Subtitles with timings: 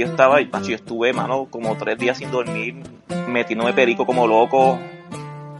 [0.00, 2.76] yo estaba, macho, yo estuve, mano, como tres días sin dormir,
[3.28, 4.78] metiéndome perico como loco,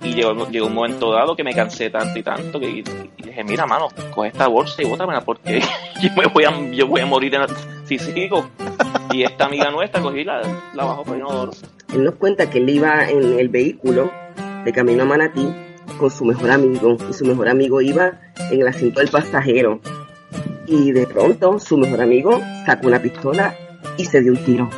[0.03, 3.45] y llegó, llegó un momento dado que me cansé tanto y tanto que y dije,
[3.45, 5.61] mira, mano, coge esta bolsa y bótamela porque
[6.03, 7.43] yo, me voy a, yo voy a morir en,
[7.85, 8.49] si sigo.
[9.13, 10.41] Y esta amiga nuestra cogí la,
[10.75, 11.53] la bajó por inodoro.
[11.95, 14.11] Él nos cuenta que él iba en el vehículo
[14.65, 15.49] de camino a Manatí
[15.99, 18.13] con su mejor amigo y su mejor amigo iba
[18.51, 19.81] en el asiento del pasajero
[20.67, 23.55] y de pronto su mejor amigo sacó una pistola
[23.97, 24.71] y se dio un tiro.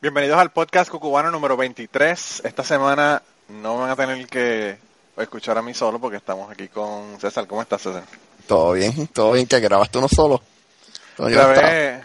[0.00, 2.42] Bienvenidos al podcast Cucubano número 23.
[2.44, 4.76] Esta semana no van a tener que
[5.16, 7.46] escuchar a mí solo porque estamos aquí con César.
[7.46, 8.04] ¿Cómo estás, César?
[8.46, 10.42] Todo bien, todo bien, que grabaste uno solo.
[11.18, 12.02] Grabé,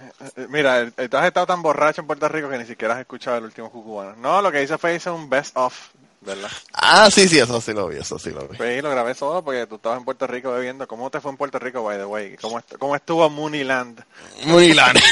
[0.49, 3.43] mira, tú has estado tan borracho en Puerto Rico que ni siquiera has escuchado el
[3.43, 4.15] último Cucubano.
[4.15, 5.89] No, lo que hice fue hice un best of,
[6.21, 6.49] ¿verdad?
[6.73, 8.57] Ah, sí, sí, eso sí lo vi, eso sí lo vi.
[8.57, 10.87] Pues lo grabé solo porque tú estabas en Puerto Rico bebiendo.
[10.87, 12.37] ¿Cómo te fue en Puerto Rico, by the way?
[12.37, 14.01] ¿Cómo, est- cómo estuvo Mooneyland?
[14.45, 14.99] Muy lana.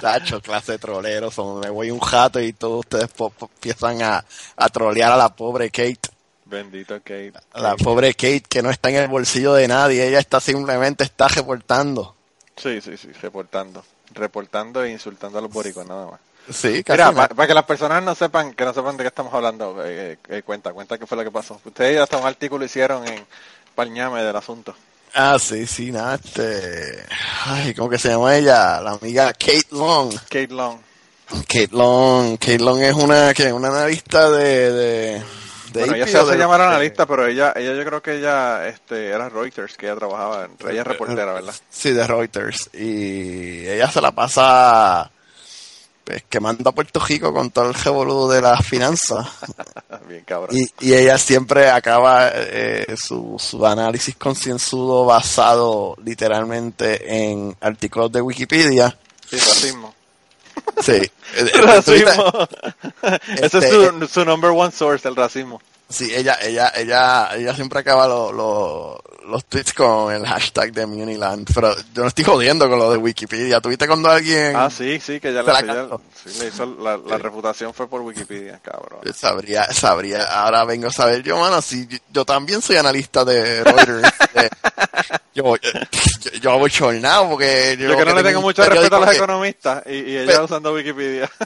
[0.00, 3.08] Tacho, clase de troleros, son, me voy un jato y todos ustedes
[3.40, 4.24] empiezan a,
[4.56, 6.00] a trolear a la pobre Kate.
[6.46, 7.32] Bendito Kate.
[7.54, 11.28] La pobre Kate que no está en el bolsillo de nadie, ella está simplemente está
[11.28, 12.14] reportando.
[12.56, 13.84] Sí, sí, sí, reportando.
[14.12, 16.20] Reportando e insultando a los boricuas, nada más.
[16.50, 17.28] Sí, casi Mira, nada.
[17.28, 20.42] para que las personas no sepan, que no sepan de qué estamos hablando, eh, eh,
[20.44, 21.60] cuenta, cuenta qué fue lo que pasó.
[21.64, 23.24] Ustedes hasta un artículo hicieron en
[23.74, 24.74] Palñame del asunto.
[25.14, 27.04] Ah, sí, sí, nada, este...
[27.46, 28.80] Ay, ¿cómo que se llama ella?
[28.80, 30.12] La amiga Kate Long.
[30.28, 30.78] Kate Long.
[31.48, 34.72] Kate Long, Kate Long es una, que una analista de...
[34.72, 35.22] de,
[35.72, 38.66] de Bueno, ella AP se hace llamar analista, pero ella, ella yo creo que ella
[38.68, 41.54] este, era Reuters, que ella trabajaba, en- ella es reportera, ¿verdad?
[41.70, 42.70] Sí, de Reuters.
[42.74, 45.10] Y ella se la pasa
[46.04, 49.26] pues, quemando a Puerto Rico con todo el revolú de las finanzas.
[50.08, 50.56] Bien cabrón.
[50.56, 58.20] Y, y ella siempre acaba eh, su, su análisis concienzudo basado literalmente en artículos de
[58.20, 58.96] Wikipedia.
[59.28, 59.94] Sí, racismo.
[60.82, 60.92] Sí.
[61.36, 62.48] Eh, eh, racismo.
[63.26, 65.60] Ese es Este, su, su number one source, el racismo.
[65.94, 70.84] Sí, ella, ella, ella, ella siempre acaba lo- lo- los tweets con el hashtag de
[70.86, 73.60] Muniland, pero yo no estoy jodiendo con lo de Wikipedia.
[73.60, 75.86] ¿Tuviste cuando alguien Ah, sí, sí, que Se la ella-
[76.26, 79.00] sí, le hizo la, la refutación fue por Wikipedia, cabrón.
[79.14, 83.62] sabría, sabría, ahora vengo a saber yo, mano, si yo, yo también soy analista de
[83.62, 84.02] Reuters.
[84.02, 84.50] de-
[85.34, 89.00] yo, yo, yo hago chornado porque yo, Yo que no le tengo mucho respeto a
[89.06, 91.30] los economistas y, y ella Pero- usando Wikipedia.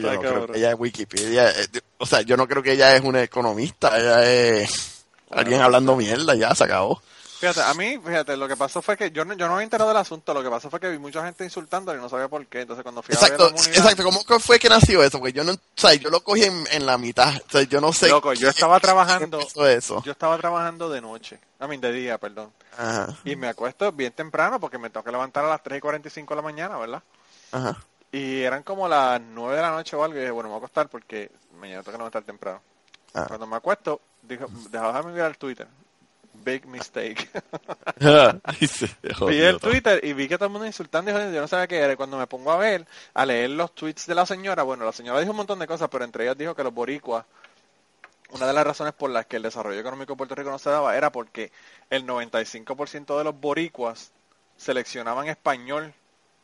[0.00, 1.68] yo no creo que ella es Wikipedia, eh,
[1.98, 6.34] o sea, yo no creo que ella es una economista, ella es alguien hablando mierda,
[6.34, 7.00] ya se acabó.
[7.40, 9.84] Fíjate, a mí, fíjate, lo que pasó fue que yo no, yo no me enteré
[9.84, 12.46] del asunto, lo que pasó fue que vi mucha gente insultándole y no sabía por
[12.46, 15.18] qué, entonces cuando fui Exacto, a Mooneyland- exacto, ¿cómo fue que nació eso?
[15.18, 17.82] Porque yo no, o sea, yo lo cogí en, en la mitad, o sea, yo
[17.82, 18.08] no sé.
[18.08, 20.02] Loco, yo estaba trabajando, eso.
[20.06, 24.12] yo estaba trabajando de noche, a mí de día, perdón, Ajá, y me acuesto bien
[24.12, 27.02] temprano porque me tengo que levantar a las 3 y 45 de la mañana, ¿verdad?
[27.52, 27.76] ajá.
[28.14, 30.58] Y eran como las 9 de la noche o algo, y dije, bueno, me voy
[30.58, 32.62] a acostar porque mañana tengo que levantar temprano.
[33.12, 33.24] Ah.
[33.26, 35.66] Cuando me acuesto, dijo, déjame mirar el Twitter.
[36.32, 37.28] Big mistake.
[39.26, 39.58] Vi el.
[39.58, 41.94] Twitter y vi que todo el mundo insultando y yo no sabía qué era.
[41.94, 44.92] Y cuando me pongo a ver, a leer los tweets de la señora, bueno, la
[44.92, 47.24] señora dijo un montón de cosas, pero entre ellas dijo que los boricuas,
[48.30, 50.70] una de las razones por las que el desarrollo económico de Puerto Rico no se
[50.70, 51.50] daba era porque
[51.90, 54.12] el 95% de los boricuas
[54.56, 55.92] seleccionaban español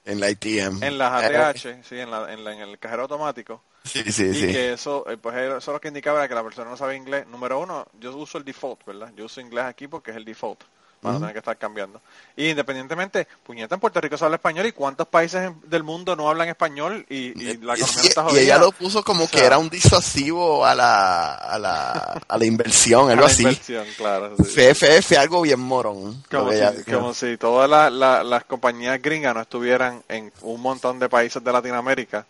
[0.04, 0.82] En la ITM.
[0.82, 3.62] en las Eh, ATH, sí, en, la, en, la- en el cajero automático.
[3.84, 4.46] Sí, sí, y sí.
[4.46, 7.26] que eso, eh, pues eso lo que indicaba era que la persona no sabía inglés.
[7.26, 9.12] Número uno, yo uso el default, ¿verdad?
[9.16, 10.60] Yo uso inglés aquí porque es el default,
[11.00, 11.20] para no Ujú.
[11.20, 12.00] tener que estar cambiando.
[12.36, 16.28] Y independientemente, puñeta, en Puerto Rico se habla español y cuántos países del mundo no
[16.28, 18.40] hablan español y, y la Y- economía no y- está y jodida.
[18.42, 22.38] ella lo puso como O sea, que era un disuasivo a la, a la, a
[22.38, 23.42] la inversión, a algo la así.
[23.42, 24.36] inversión, claro.
[24.36, 24.44] sí.
[24.44, 26.22] FFF, algo bien morón.
[26.30, 26.98] Como si, ella dijo.
[26.98, 31.42] como si todas la- la- las compañías gringas no estuvieran en un montón de países
[31.42, 32.26] de Latinoamérica.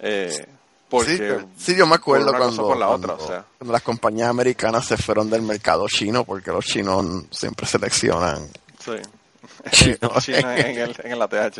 [0.00, 0.46] Eh,
[0.92, 3.28] porque sí, sí, yo me acuerdo por cuando, cosa o por la cuando- otra, o
[3.28, 3.44] sea.
[3.58, 8.48] cuando las compañías americanas se fueron del mercado chino, porque los chinos siempre seleccionan.
[8.78, 8.92] Sí.
[9.70, 9.96] Chino.
[10.20, 11.58] Chino en el, en el ATH.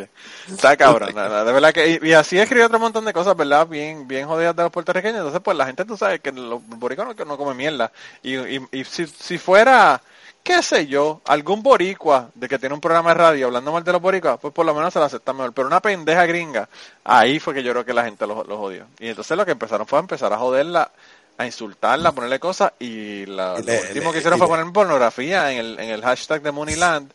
[0.49, 3.37] Está cabrón, la- la- de verdad que, y, y así escribió otro montón de cosas,
[3.37, 3.67] ¿verdad?
[3.67, 5.17] Bien, bien jodidas de los puertorriqueños.
[5.19, 7.91] Entonces, pues la gente, tú sabes, que los boricuanos que no come mierda.
[8.23, 10.01] Y, y, y si, si fuera,
[10.43, 13.93] qué sé yo, algún boricua de que tiene un programa de radio hablando mal de
[13.93, 15.53] los boricuas, pues por lo menos se lo acepta mejor.
[15.53, 16.69] Pero una pendeja gringa,
[17.05, 18.87] ahí fue que yo creo que la gente los los jodió.
[18.99, 20.91] Y entonces lo que empezaron fue a empezar a joderla,
[21.39, 24.49] a insultarla, a ponerle cosas, y la, Y lo le- último le- que hicieron fue
[24.49, 27.13] le- poner pornografía en el, en el hashtag de Moneyland,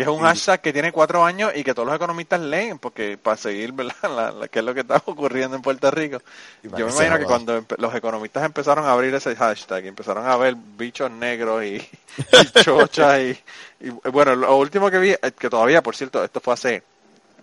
[0.00, 3.18] que es un hashtag que tiene cuatro años y que todos los economistas leen, porque
[3.18, 3.94] para seguir, ¿verdad?
[4.02, 6.22] La, la- qué es lo que está ocurriendo en Puerto Rico.
[6.62, 10.36] Yo me imagino que cuando los economistas empezaron a abrir ese hashtag, y empezaron a
[10.38, 11.76] ver bichos negros y,
[12.32, 13.38] y chochas y,
[13.80, 16.82] y, bueno, lo último que vi, eh, que todavía, por cierto, esto fue hace,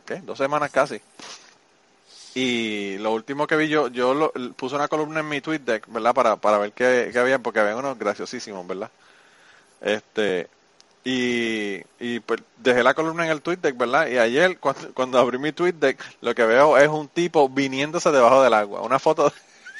[0.05, 0.15] ¿qué?
[0.15, 0.99] Dos semanas casi.
[2.33, 5.85] Y lo último que vi yo, yo lo- puse una columna en mi tweet deck,
[5.87, 6.13] ¿verdad?
[6.13, 8.89] Para, para ver qué, qué había, porque había unos graciosísimos, ¿verdad?
[9.81, 10.47] Este,
[11.07, 14.07] y, y pues dejé la columna en el tweet deck, ¿verdad?
[14.07, 18.11] Y ayer cuando, cuando abrí mi tweet deck, lo que veo es un tipo viniéndose
[18.11, 19.31] debajo del agua, una foto.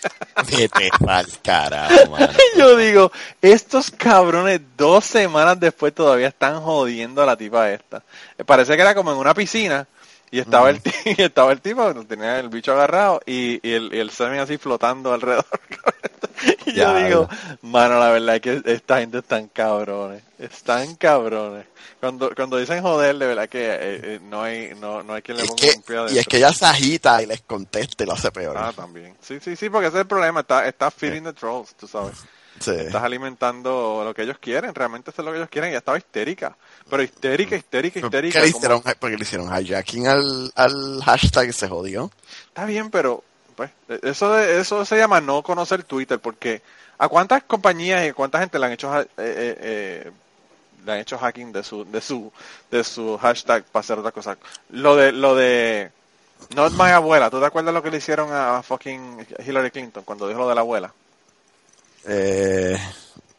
[0.50, 2.32] Vete pa'l carajo, mano.
[2.58, 8.04] Yo digo, estos cabrones dos semanas después todavía están jodiendo a la tipa esta.
[8.46, 9.86] Parece que era como en una piscina
[10.32, 14.00] y estaba el y estaba el tipo, tenía el bicho agarrado y, y el, y
[14.00, 15.46] el semen así flotando alrededor.
[16.66, 17.30] y yo Ya, digo,
[17.62, 21.66] mano, la verdad es que esta gente están cabrones, están cabrones.
[22.00, 25.38] Cuando, cuando dicen joder, de verdad que eh, eh, no hay, no, no hay quien
[25.38, 28.08] le ponga que, un pie y es que ella se agita y les contesta y
[28.08, 28.56] lo hace peor.
[28.58, 29.16] Ah, también.
[29.22, 30.42] Sí, sí, sí, porque ese es el problema.
[30.42, 32.18] Está, está feeding the trolls, tú sabes.
[32.60, 32.72] Sí.
[32.72, 34.74] Estás alimentando lo que ellos quieren.
[34.74, 35.70] Realmente eso es lo que ellos quieren.
[35.70, 36.56] Ella estaba histérica.
[36.90, 38.40] Pero histérica, histérica, ¿Por histérica.
[38.40, 42.10] qué le como- hicieron, porque le hicieron hijacking al, al hashtag y se jodió?
[42.48, 43.24] Está bien, pero
[43.56, 43.72] pues
[44.04, 46.20] eso de- eso se llama no conocer Twitter.
[46.20, 46.62] Porque
[46.98, 50.12] ¿a cuántas compañías y a cuánta gente le han hecho eh, eh, eh,
[50.86, 52.32] le han hecho hacking de su de su
[52.72, 54.38] de su hashtag para hacer otra cosa?
[54.70, 55.92] Lo de lo de
[56.56, 57.30] Not my abuela.
[57.30, 60.56] ¿Tú te acuerdas lo que le hicieron a fucking Hillary Clinton cuando dijo lo de
[60.56, 60.94] la abuela?
[62.08, 62.78] Eh,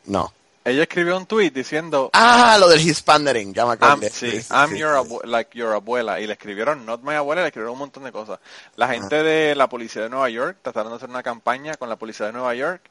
[0.06, 0.32] no.
[0.65, 4.79] Ella escribió un tweet diciendo Ah, lo del hispandering, ya me I'm, sí, I'm sí,
[4.79, 5.15] your sí.
[5.25, 8.38] like your abuela y le escribieron not my abuela, le escribieron un montón de cosas.
[8.76, 11.97] La gente de la policía de Nueva York trataron de hacer una campaña con la
[11.97, 12.82] policía de Nueva York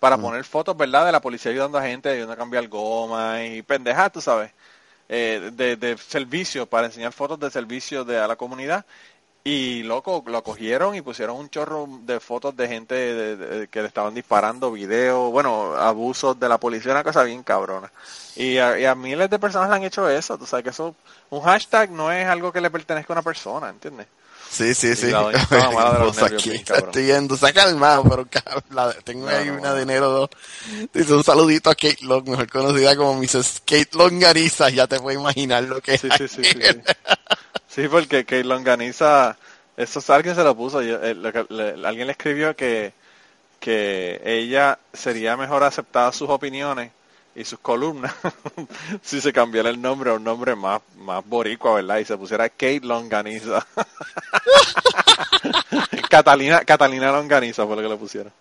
[0.00, 1.06] para poner fotos, ¿verdad?
[1.06, 4.50] De la policía ayudando a gente, ayudando a cambiar goma y pendejas, tú sabes,
[5.08, 8.86] eh, de, de servicio, para enseñar fotos de servicio de a la comunidad.
[9.42, 13.80] Y loco, lo cogieron y pusieron un chorro de fotos de gente de- de- que
[13.80, 17.90] le estaban disparando, videos, bueno, abusos de la policía, una cosa bien cabrona.
[18.36, 20.94] Y a, y a miles de personas le han hecho eso, tú sabes que eso,
[21.30, 24.06] un hashtag no es algo que le pertenezca a una persona, ¿entiendes?
[24.50, 25.06] Sí, sí, sí.
[25.10, 25.22] la
[26.88, 28.26] estoy viendo, se ha calmado, pero
[28.70, 29.74] la- tengo No, ahí no, una no.
[29.76, 30.30] de enero 2.
[30.92, 33.60] Dice un saludito a Kate Long, mejor conocida como Mrs.
[33.64, 36.18] Kate Longariza, ya te puedes imaginar lo que Sí, hay.
[36.18, 36.58] sí, sí, sí.
[37.70, 39.36] Sí, porque que Longaniza,
[39.76, 42.92] eso es alguien se lo puso, yo- eh, le- alguien le escribió que,
[43.60, 46.90] que ella sería mejor aceptada sus opiniones
[47.34, 48.12] y sus columnas
[49.02, 51.98] si se cambiara el nombre a un nombre más, más boricua, ¿verdad?
[51.98, 53.66] Y se pusiera Kate Longaniza.
[56.08, 58.32] Catalina, Catalina Longaniza fue lo que le pusieron.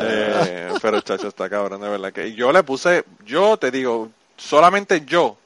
[0.00, 5.04] Eh, pero chacho, está cabrón, de verdad que yo le puse, yo te digo, solamente
[5.06, 5.36] yo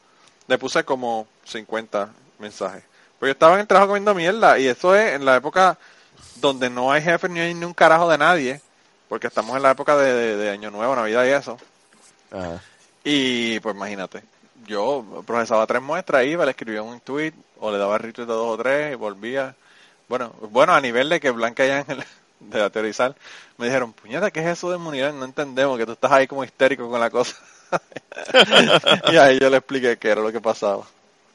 [0.46, 2.08] le puse como 50
[2.38, 2.82] mensajes.
[3.18, 5.78] Pues yo estaba en el trabajo comiendo mierda y eso es en la época
[6.34, 8.62] donde no hay jefe ni hay ni un carajo de nadie,
[9.08, 11.58] porque estamos en la época de, de- de Año Nuevo, Navidad y eso.
[12.30, 12.64] Ajá.
[13.04, 14.22] Y pues imagínate,
[14.66, 18.54] yo procesaba tres muestras, iba, le escribía un tweet o le daba retweet de dos
[18.54, 19.54] o tres y volvía.
[20.08, 22.04] Bueno, bueno, a nivel de que Blanca y Ángel
[22.40, 23.16] de aterrizar
[23.56, 25.12] me dijeron, puñeta, ¿qué es eso de inmunidad?
[25.14, 27.36] No entendemos, que tú estás ahí como histérico con la cosa.
[29.06, 30.84] y ahí yo le expliqué qué era lo que pasaba.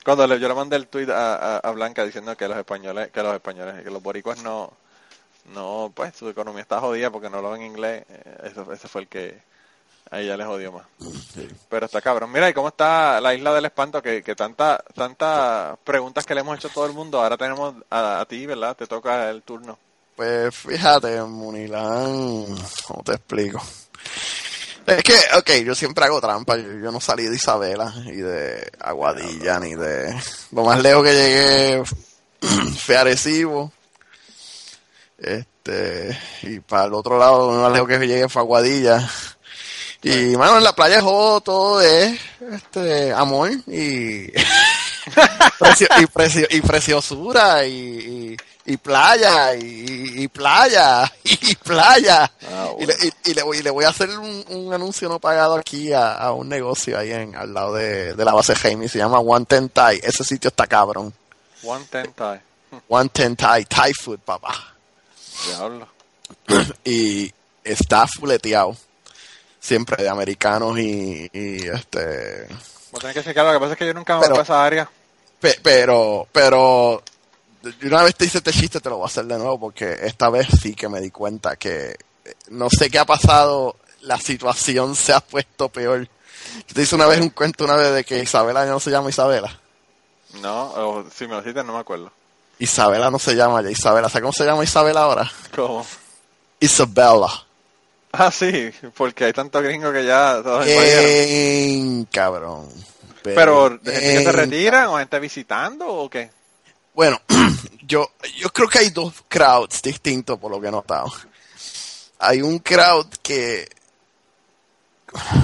[0.03, 3.10] Cuando le- yo le mandé el tweet a, a- a Blanca diciendo que los españoles,
[3.12, 4.72] que los españoles, que los boricuas no,
[5.53, 8.88] no, pues su economía está jodida porque no lo ven en inglés, eh, eso- ese
[8.88, 9.38] fue el que
[10.12, 10.86] a ella le jodió más.
[11.69, 12.31] Pero está cabrón.
[12.31, 14.01] Mira, ¿y cómo está la isla del espanto?
[14.01, 17.75] Que, que tanta, tantas preguntas que le hemos hecho a todo el mundo, ahora tenemos
[17.89, 18.75] a, a ti, ¿verdad?
[18.75, 19.77] Te toca el turno.
[20.15, 22.45] Pues fíjate, Munilán,
[22.88, 23.60] ¿cómo te explico?
[24.86, 28.70] Es que, ok, yo siempre hago trampa, yo, yo no salí de Isabela y de
[28.80, 30.13] Aguadilla, ni de...
[30.52, 31.84] Lo más lejos que llegué
[32.80, 33.72] fue Arecibo.
[35.18, 39.10] Este, y para el otro lado, lo más lejos que llegué fue Aguadilla.
[40.02, 42.20] Y, mano, en la playa es jodo, todo es,
[42.52, 44.28] este, amor y...
[45.60, 52.32] precio- y, precio- y preciosura y, y, y playa y, y playa y playa.
[52.50, 55.20] Ah, y, le, y- le voy, y le voy a hacer un, un anuncio no
[55.20, 58.88] pagado aquí a, a un negocio ahí en al lado de, de la base Jaime.
[58.88, 60.00] Se llama One Ten Thai.
[60.03, 61.13] Ese sitio está cabrón.
[61.63, 62.41] One ten time.
[62.89, 64.53] One Ten Thai Thai food papá.
[65.48, 65.88] Diablo.
[66.86, 67.32] y
[67.63, 68.75] está fuleteado.
[69.60, 72.48] Siempre de americanos y, y este
[72.91, 74.41] Voy a tener que checar, lo que pasa es que yo nunca me voy a
[74.41, 74.89] esa área.
[75.39, 77.01] Pe- pero, pero,
[77.84, 80.29] una vez te hice este chiste, te lo voy a hacer de nuevo, porque esta
[80.29, 84.96] vez sí que me di cuenta que eh, no sé qué ha pasado, la situación
[84.96, 86.08] se ha puesto peor.
[86.74, 89.10] Te hice una vez un cuento una vez de que Isabela ya no se llama
[89.10, 89.60] Isabela.
[90.41, 92.12] No, o si me lo citas no me acuerdo.
[92.60, 94.10] Isabela no se llama ya Isabela.
[94.10, 95.32] ¿Sabes cómo se llama Isabela ahora?
[95.55, 95.86] ¿Cómo?
[96.60, 97.27] Isabella.
[98.12, 100.65] Ah, sí, porque hay tantos gringos que ya todos.
[100.65, 102.70] Bien, cabrón.
[103.24, 106.29] Pero, ¿de gente que se retiran o gente visitando o qué?
[106.94, 107.20] Bueno,
[107.88, 111.12] yo, yo creo que hay dos crowds distintos por lo que he notado.
[112.20, 113.68] Hay un crowd que,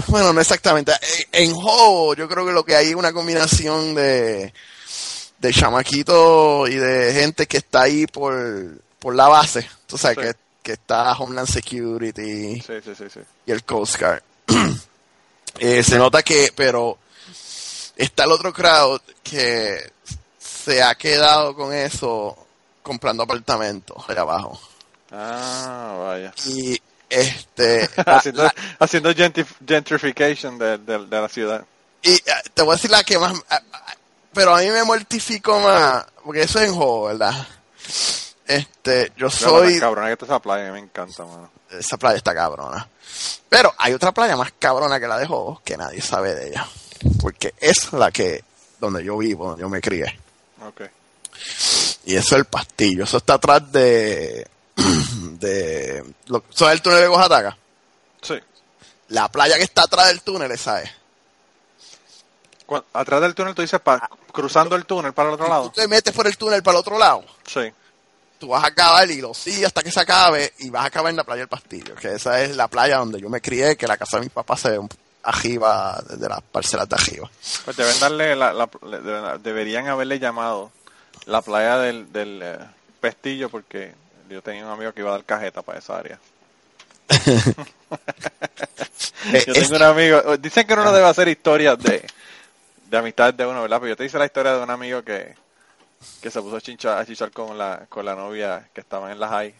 [0.08, 0.94] bueno, no exactamente.
[1.32, 4.53] En Ho, yo creo que lo que hay es una combinación de,
[5.39, 9.68] de chamaquito y de gente que está ahí por, por la base.
[9.88, 10.24] Tú sabes, Sí.
[10.24, 13.20] que, que está Homeland Security Sí, sí, sí, sí.
[13.46, 14.22] y el Coast Guard.
[15.62, 17.00] Eh, se nota que, pero
[17.98, 19.91] está el otro crowd que
[20.69, 22.38] se ha quedado con eso
[22.83, 24.59] comprando apartamentos allá abajo.
[25.11, 26.33] Ah, vaya.
[26.45, 29.11] Y este haciendo la- haciendo
[29.67, 31.65] gentrification de, de- de la ciudad.
[32.03, 32.21] y eh,
[32.53, 33.93] te voy a decir la que más ah, ah,
[34.33, 37.33] pero a mí me mortificó más, porque eso es en juego, ¿verdad?
[38.45, 39.79] Este, yo Soy...
[39.79, 41.49] cabrona que está esa playa, me encanta, mano.
[41.71, 42.88] esa playa está cabrona.
[43.49, 46.67] Pero hay otra playa más cabrona que la de Juegos que nadie sabe de ella.
[47.21, 48.43] Porque es la que,
[48.79, 50.19] donde yo vivo, donde yo me crié.
[50.69, 50.81] Ok.
[52.05, 53.03] Y eso es el pastillo.
[53.03, 54.47] Eso está atrás de.
[55.39, 57.57] de lo, ¿Sabes el túnel de Oaxaca?
[58.21, 58.35] Sí.
[59.09, 60.91] La playa que está atrás del túnel, esa es.
[62.93, 65.71] Atrás del túnel tú dices, pa- cruzando el túnel para el otro Tú lado.
[65.71, 67.25] te metes por el túnel para el otro lado.
[67.47, 67.61] Sí.
[68.38, 71.09] Tú vas a acabar y lo sigues hasta que se acabe y vas a acabar
[71.09, 71.95] en la playa del Pastillo.
[71.95, 74.59] Que esa es la playa donde yo me crié, que la casa de mis papás
[74.61, 74.89] se ve un-
[75.23, 77.29] arriba, desde las parcelas de arriba.
[77.65, 80.71] Pues deben darle, la, la- deberían haberle llamado
[81.25, 82.57] la playa del, del eh,
[83.01, 83.93] Pestillo porque
[84.29, 86.19] yo tenía un amigo que iba a dar cajeta para esa área.
[89.45, 92.05] Yo tengo un amigo, dicen que uno no debe hacer historias de,
[92.89, 93.77] de amistades de uno, ¿verdad?
[93.79, 95.35] Pero yo te hice la historia de un amigo que,
[96.21, 99.19] que se puso a chinchar, a chichar con la, con la novia que estaban en
[99.19, 99.53] la high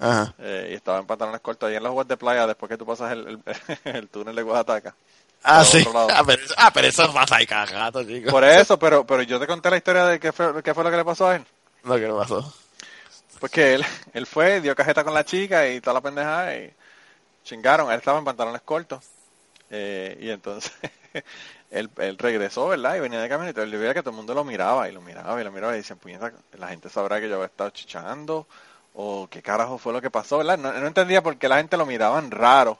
[0.00, 0.34] Ajá.
[0.38, 2.86] eh, y estaba en pantalones cortos ahí en los juegos de playa después que tú
[2.86, 3.40] pasas el, el,
[3.84, 4.94] el túnel de Oaxaca.
[5.42, 5.86] Ah, sí.
[5.94, 8.30] Ah, pero, eso- ah, pero eso pasa ahí cada rato, chicos.
[8.30, 10.90] Por eso, pero, pero yo te conté la historia de qué fue, qué fue lo
[10.90, 11.44] que le pasó a él.
[11.84, 12.52] Lo que le pasó.
[13.38, 16.72] Pues que él, él fue, dio cajeta con la chica y toda la pendejada y
[17.44, 17.90] chingaron.
[17.90, 19.04] Él estaba en pantalones cortos.
[19.70, 20.72] Eh, y entonces
[21.70, 22.96] él, él regresó, ¿verdad?
[22.96, 23.64] Y venía de camino y todo.
[23.64, 25.78] Él veía que todo el mundo lo miraba y lo miraba y lo miraba y
[25.78, 28.46] decían, puñeta, la gente sabrá que yo había estado chichando
[28.94, 30.58] o qué carajo fue lo que pasó, ¿verdad?
[30.58, 32.78] No, no entendía por qué la gente lo miraban raro.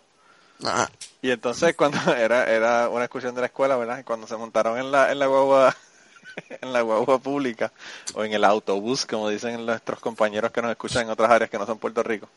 [0.65, 0.91] Ajá.
[1.23, 4.05] Y entonces cuando era, era una excursión de la escuela, ¿verdad?
[4.05, 5.77] Cuando se montaron en la, en la guagua,
[6.61, 7.73] en la guagua pública,
[8.15, 11.59] o en el autobús, como dicen nuestros compañeros que nos escuchan en otras áreas que
[11.59, 12.29] no son Puerto Rico,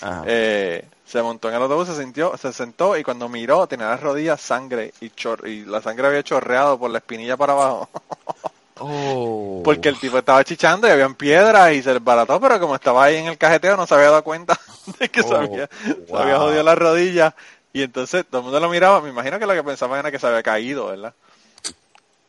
[0.00, 0.22] Ajá.
[0.26, 4.00] eh, se montó en el autobús, se sintió, se sentó y cuando miró tenía las
[4.00, 7.88] rodillas sangre y chor y la sangre había chorreado por la espinilla para abajo.
[8.80, 9.60] Oh.
[9.62, 13.16] Porque el tipo estaba chichando y habían piedras y se desbarató, pero como estaba ahí
[13.16, 14.58] en el cajeteo no se había dado cuenta
[14.98, 15.68] de que se Oh, había,
[16.06, 17.34] se había jodido la rodilla.
[17.72, 20.18] Y entonces todo el mundo lo miraba, me imagino que lo que pensaban era que
[20.18, 21.14] se había caído, ¿verdad?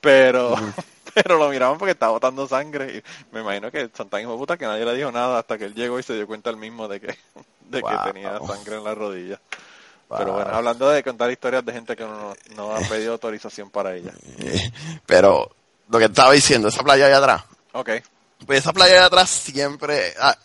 [0.02, 0.56] Pero,
[1.14, 4.58] pero lo miraban porque estaba botando sangre y me imagino que Santán hijo de puta
[4.58, 6.88] que nadie le dijo nada hasta que él llegó y se dio cuenta él mismo
[6.88, 7.08] de que,
[7.70, 7.90] de Wow.
[7.90, 9.40] que tenía sangre en la rodilla.
[10.18, 13.96] Pero bueno, hablando de contar historias de gente que no, no ha pedido autorización para
[13.96, 14.12] ella.
[15.06, 15.50] Pero
[15.92, 17.44] lo que estaba diciendo, esa playa allá atrás,
[17.74, 17.90] Ok,
[18.46, 20.36] pues esa playa allá atrás siempre, ah,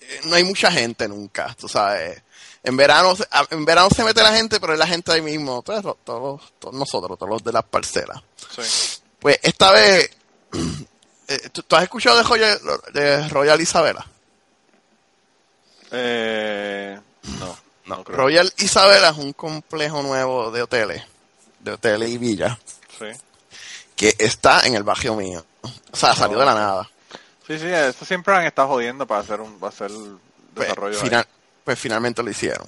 [0.00, 2.22] eh, no hay mucha gente nunca, tú sabes.
[2.62, 5.62] En verano, ah, en verano se mete la gente, pero es la gente ahí mismo,
[5.62, 8.22] todos, todos, todos nosotros, todos los de las parcelas.
[8.56, 9.00] sí.
[9.18, 10.10] Pues esta vez,
[11.28, 12.60] eh, ¿tú, tú has escuchado de Royal,
[12.92, 14.06] de Royal Isabela?
[15.90, 16.98] Eh,
[17.38, 18.16] no, no creo.
[18.18, 21.02] Royal Isabela es un complejo nuevo de hoteles,
[21.60, 22.56] de hoteles y villas,
[22.98, 23.06] Sí.
[23.96, 25.44] Que está en el barrio mío.
[25.62, 26.88] O sea, salió de la nada.
[27.46, 29.90] Sí, sí, esto siempre han estado jodiendo para hacer un para hacer
[30.54, 30.96] Pues, desarrollo.
[30.98, 31.02] ahí.
[31.04, 31.26] final-
[31.64, 32.66] pues finalmente lo hicieron.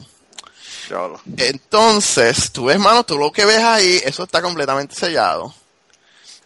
[0.88, 1.20] Diablo.
[1.36, 5.54] Entonces, tú ves, mano, tú lo que ves ahí, eso está completamente sellado.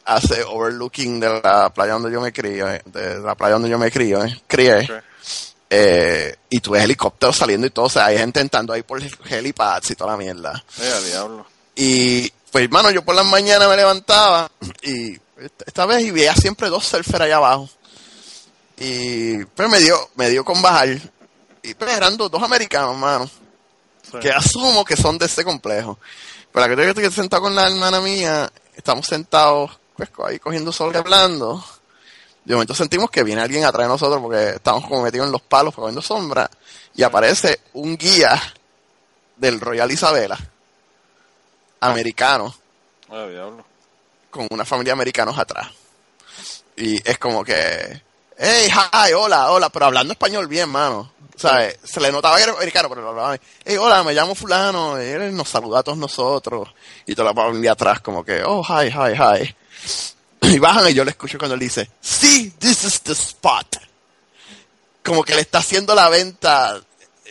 [0.05, 3.79] Hace overlooking de la playa donde yo me crío, eh, de la playa donde yo
[3.79, 4.89] me crío, eh, crié.
[5.71, 9.01] Eh, y tú ves helicópteros saliendo y todo, o sea, hay gente entrando ahí por
[9.31, 10.63] helipads y toda la mierda.
[10.81, 11.47] Eh, a diablo.
[11.77, 14.51] Y, pues, hermano, yo por las mañanas me levantaba
[14.83, 15.19] y
[15.67, 17.69] esta, vez y veía siempre dos surfers allá abajo.
[18.79, 20.89] Y, pues, me dio, me dio con bajar.
[21.63, 23.29] Y, pues, eran dos, dos americanos, mano
[24.11, 24.19] Sí.
[24.19, 25.99] que asumo que son de este complejo.
[26.53, 30.73] Pero la que yo estoy sentado con la hermana mía, estamos sentados pues, ahí cogiendo
[30.73, 31.65] sol y hablando.
[32.45, 35.41] De momento sentimos que viene alguien atrás de nosotros porque estamos como metidos en los
[35.43, 36.51] palos cogiendo sombra.
[36.95, 38.41] Y aparece un guía
[39.37, 40.39] del Royal Isabela,
[41.91, 42.55] americano,
[43.11, 43.65] Ah, diablo.
[44.31, 45.69] con una familia de americanos atrás.
[46.77, 48.03] Y es como que,
[48.39, 51.13] hey, hi, hola, hola, pero hablando español bien, mano.
[51.37, 51.79] ¿Sabes?
[51.83, 53.37] Se le notaba que era americano, pero lo hablaba.
[53.65, 55.03] Hey, hola, me llamo fulano.
[55.03, 56.69] Y él nos saluda a todos nosotros.
[57.07, 59.57] Y toda la familia atrás como que, oh, hi, hi, hi.
[60.55, 63.77] Y bajan y yo le escucho cuando él dice, sí, this is the spot.
[65.05, 66.81] Como que le está haciendo la venta.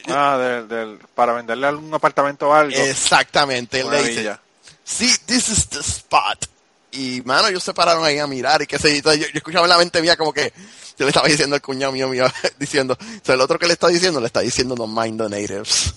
[0.08, 2.76] Ah, del, del, para venderle algún apartamento o algo.
[2.76, 4.38] Exactamente, él le dice,
[4.84, 6.46] sí, this is the spot.
[6.94, 9.14] Y, mano, ellos se pararon ahí a mirar y qué sé yo.
[9.14, 10.52] Yo, escuchaba en la mente mía como que
[10.98, 12.26] yo le estaba diciendo al cuñado mío, mío
[12.60, 15.30] diciendo, o sea, el otro que le está diciendo, le está diciendo no mind the
[15.30, 15.94] natives.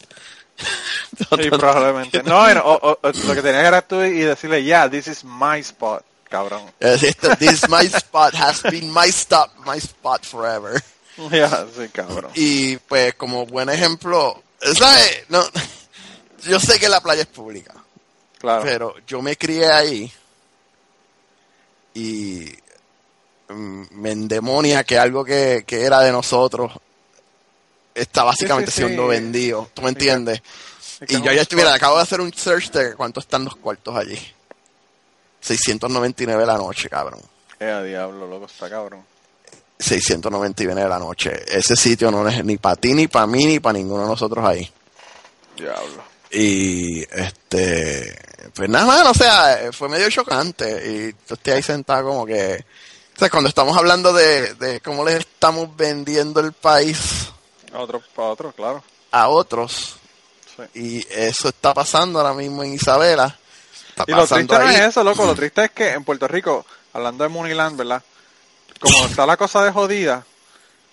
[0.57, 2.23] Sí, probablemente.
[2.23, 5.25] No, no, o- o- o lo que tenías era tú y decirle, yeah, this is
[5.25, 6.63] my spot, cabrón.
[6.79, 10.81] Esto, this my spot has been my stop, my spot forever.
[11.31, 12.31] Ya, sí, cabrón.
[12.35, 14.43] Y pues como buen ejemplo,
[14.77, 15.25] ¿sabes?
[15.29, 15.43] No,
[16.47, 17.73] yo sé que la playa es pública,
[18.39, 18.63] Claro.
[18.65, 20.13] pero yo me crié ahí
[21.95, 22.53] y
[23.49, 26.73] mm, me endemonia que algo que, que era de nosotros
[27.95, 28.87] está básicamente Sí, sí, sí.
[28.89, 30.43] siendo vendido, ¿tú me entiendes?
[31.09, 34.19] Y yo ya estuviera, acabo de hacer un search de cuánto están los cuartos allí.
[35.41, 37.21] 699 la noche, cabrón.
[37.61, 39.05] Eh, a diablo, loco, está cabrón.
[39.79, 41.43] 699 la noche.
[41.47, 44.45] Ese sitio no es ni para ti, ni para mí, ni para ninguno de nosotros
[44.45, 44.71] ahí.
[45.57, 46.05] Diablo.
[46.31, 48.17] Y este,
[48.55, 50.65] pues nada más, o sea, fue medio chocante.
[50.87, 52.65] Y yo estoy ahí sentado como que,
[53.17, 57.31] o sea, cuando estamos hablando de, de cómo le estamos vendiendo el país
[57.73, 58.83] A otro, para otro, claro.
[59.13, 59.97] a otros,
[60.57, 60.63] Sí.
[60.81, 63.37] y eso está pasando ahora mismo en Isabela.
[63.89, 65.27] Está Y lo triste no es eso, loco.
[65.27, 68.03] Lo triste es que en Puerto Rico, hablando de Moneyland, ¿verdad?
[68.85, 70.25] Como está la cosa de jodida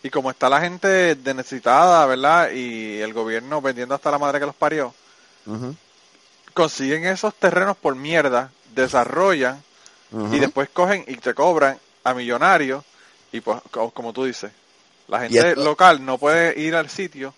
[0.03, 2.51] y como está la gente de necesitada, ¿verdad?
[2.51, 4.93] Y el gobierno vendiendo hasta la madre que los parió,
[6.53, 9.61] consiguen esos terrenos por mierda, desarrollan
[10.33, 12.83] y después cogen y te cobran a millonarios
[13.31, 14.51] y pues co- como tú dices,
[15.07, 17.33] la gente local no puede ir al sitio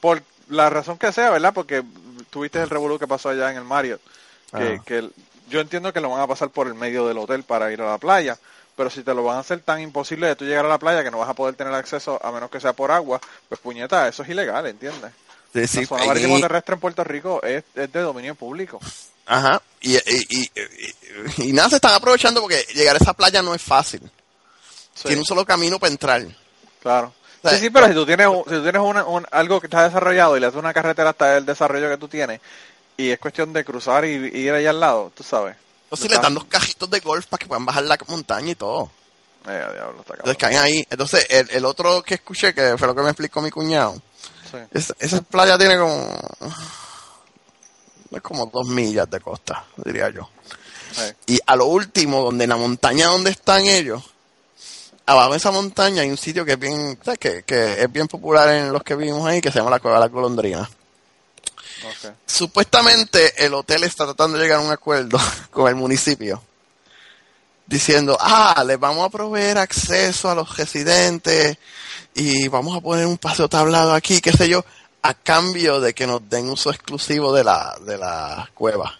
[0.00, 1.52] por la razón que sea, ¿verdad?
[1.52, 1.82] Porque
[2.30, 4.00] tuviste el revolú que pasó allá en el Marriott,
[4.56, 4.82] que, Ah.
[4.86, 5.10] que
[5.48, 7.86] yo entiendo que lo van a pasar por el medio del hotel para ir a
[7.90, 8.38] la playa,
[8.78, 11.02] pero si te lo van a hacer tan imposible de tú llegar a la playa
[11.04, 14.06] que no vas a poder tener acceso a menos que sea por agua, pues puñeta,
[14.08, 15.10] eso es ilegal, ¿entiendes?
[15.52, 18.78] Sí, sí, la zona y- marítimo terrestre en Puerto Rico es, es de dominio público.
[19.26, 20.50] Ajá, y, y,
[21.38, 24.00] y, nada, se están aprovechando porque llegar a esa playa no es fácil.
[24.94, 25.02] Sí.
[25.08, 26.22] Tiene un solo camino para entrar.
[26.80, 27.12] Claro.
[27.42, 29.66] O sea, sí, sí, pero si tú tienes, si tú tienes una- un- algo que
[29.66, 32.40] está desarrollado y le haces una carretera hasta el desarrollo que tú tienes,
[32.96, 35.56] y es cuestión de cruzar y, y ir allá al lado, tú sabes.
[35.90, 38.54] O si le dan los cajitos de golf para que puedan bajar la montaña y
[38.54, 38.90] todo.
[39.46, 40.14] Eh, diablo, está.
[40.14, 40.86] Entonces caen ahí.
[40.90, 43.94] Entonces, el, el otro que escuché, que fue lo que me explicó mi cuñado,
[44.50, 44.56] Sí.
[44.72, 46.06] es- esa playa tiene como.
[48.10, 50.28] Es como dos millas de costa, diría yo.
[50.92, 51.34] Sí.
[51.34, 54.02] Y a lo último, donde en la montaña donde están ellos,
[55.04, 57.18] abajo de esa montaña hay un sitio que es bien, ¿sabes?
[57.18, 59.98] Que, que es bien popular en los que vivimos ahí, que se llama la Cueva
[59.98, 60.68] de la Golondrina.
[62.26, 65.18] Supuestamente el hotel está tratando de llegar a un acuerdo
[65.50, 66.42] con el municipio,
[67.66, 71.58] diciendo, ah, les vamos a proveer acceso a los residentes
[72.14, 74.64] y vamos a poner un paseo tablado aquí, qué sé yo,
[75.02, 78.98] a cambio de que nos den uso exclusivo de la, de la cueva.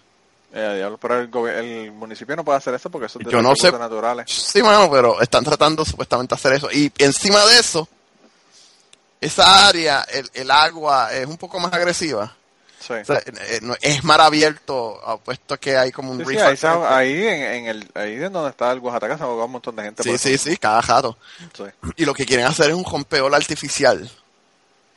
[0.52, 3.70] Eh, pero el, municipio no puede hacer eso porque eso es de Yo no sé.
[3.70, 4.30] naturales.
[4.30, 6.70] Sí, mano, pero están tratando supuestamente hacer eso.
[6.72, 7.86] Y encima de eso,
[9.20, 12.34] esa área, el, el agua es un poco más agresiva.
[12.88, 12.94] Sí.
[12.94, 16.56] O sea, eh, no- es mar abierto, apuesto que hay como un Sí, sí, ahí,
[16.56, 16.86] frente.
[16.88, 19.82] ahí en, en el ahí en donde está el Oaxaca se ahogó un montón de
[19.82, 20.02] gente.
[20.02, 21.18] Sí, sí, sí, cada jato.
[21.54, 21.64] sí.
[21.96, 24.10] Y lo que quieren hacer es un rompeola artificial.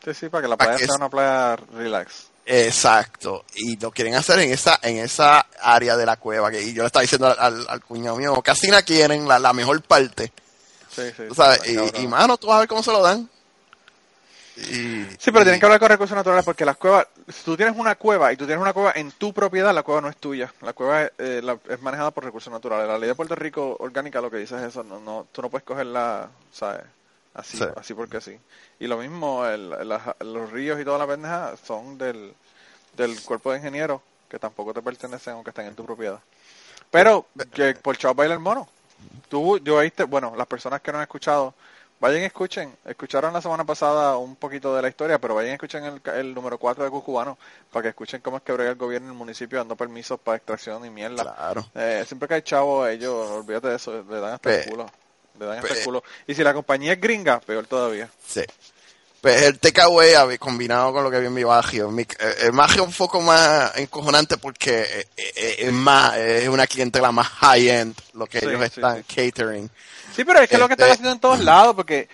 [0.06, 2.28] Sí, sí, para que la playa que sea es- una playa relax.
[2.46, 3.46] Exacto.
[3.56, 6.50] Y lo quieren hacer en esa, en esa área de la cueva.
[6.50, 9.38] Que, y yo le estaba diciendo al, al, al cuñado mío, casi la quieren, la,
[9.38, 10.32] la mejor parte.
[10.94, 11.24] Sí, sí.
[11.30, 13.30] está y, y, mano, tú vas a ver cómo se lo dan.
[14.58, 17.56] Y, Sí, pero y- tienen que hablar con recursos naturales porque las cuevas, si tú
[17.56, 20.18] tienes una cueva y tú tienes una cueva en tu propiedad, la cueva no es
[20.18, 20.54] tuya.
[20.62, 22.88] La cueva es, eh, la- es manejada por recursos naturales.
[22.88, 25.50] La ley de Puerto Rico orgánica lo que dice es eso, no, no, tú no
[25.50, 26.82] puedes cogerla, ¿sabes?
[27.34, 27.66] Así, Sí.
[27.78, 28.38] así porque sí.
[28.80, 29.70] Y lo mismo, el-
[30.20, 32.34] los ríos y toda la pendeja son del,
[32.98, 36.20] del cuerpo de ingenieros que tampoco te pertenecen aunque estén en tu propiedad.
[36.90, 38.68] Pero, que por chavo baila el mono.
[39.30, 41.54] Tú, yo oíste, bueno, las personas que no han escuchado,
[42.02, 42.76] vayan y escuchen.
[42.84, 46.58] Escucharon la semana pasada un poquito de la historia, pero vayan y escuchen el, número
[46.58, 47.38] 4 de Cucubano
[47.72, 50.36] para que escuchen cómo es que brega el gobierno y el municipio dando permisos para
[50.36, 51.24] extracción y mierda.
[51.24, 51.66] Claro.
[51.76, 54.88] Eh, siempre que hay chavos, ellos, olvídate de eso, le dan hasta el culo.
[55.40, 56.04] Le dan hasta pe- el culo.
[56.28, 58.10] Y si la compañía es gringa, peor todavía.
[58.28, 58.42] Sí.
[59.22, 61.92] Pues el takeaway combinado con lo que vi en mi Magio.
[61.92, 66.50] Mi, eh, el Magio es un poco más encojonante porque eh, eh, es más, es
[66.50, 69.70] una clientela más high-end lo que Sí, ellos sí, están catering.
[70.16, 72.10] Sí, pero es que es lo que Este- están haciendo en todos lados, porque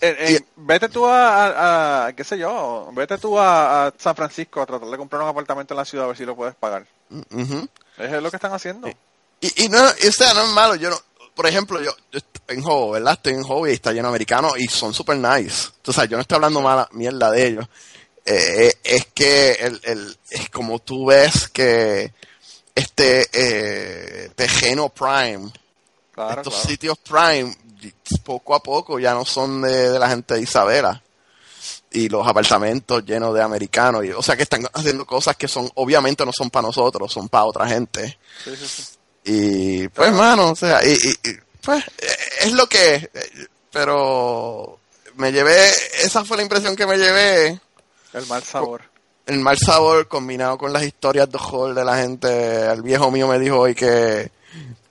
[0.00, 4.14] eh, eh, vete tú a, a- a- qué sé yo, vete tú a, a San
[4.14, 6.54] Francisco a tratar de comprar un apartamento en la ciudad a ver si lo puedes
[6.54, 6.84] pagar.
[7.10, 7.66] Ujú.
[7.96, 8.88] Es lo que están haciendo.
[9.40, 10.74] Y, y no, y, o sea, no es malo.
[10.76, 10.96] Yo no,
[11.34, 13.14] por ejemplo, yo, yo estoy en Hobo, ¿verdad?
[13.14, 15.70] Estoy en Hobo y está lleno de americanos y son super nice.
[15.82, 17.66] Sea, yo no estoy hablando mala mierda de ellos.
[18.24, 22.12] Eh, eh, es que el, el, es como tú ves que
[22.74, 25.50] este eh, Tejeno Prime,
[26.12, 26.68] Claro, estos claro.
[26.68, 27.56] sitios Prime,
[28.22, 31.02] poco a poco ya no son de, de la gente de Isabela.
[31.90, 34.04] Y los apartamentos llenos de americanos.
[34.04, 37.28] Y, o sea, que están haciendo cosas que son, obviamente no son para nosotros, son
[37.28, 38.18] para otra gente.
[38.44, 38.82] Sí, sí, sí.
[39.24, 41.84] Y pues, mano, o sea, y, y- pues
[42.40, 43.08] es lo que es.
[43.70, 44.78] Pero
[45.14, 45.68] me llevé,
[46.02, 47.60] esa fue la impresión que me llevé.
[48.12, 48.82] El mal sabor.
[49.26, 52.66] El mal sabor combinado con las historias de horror de la gente.
[52.70, 54.30] El viejo mío me dijo hoy que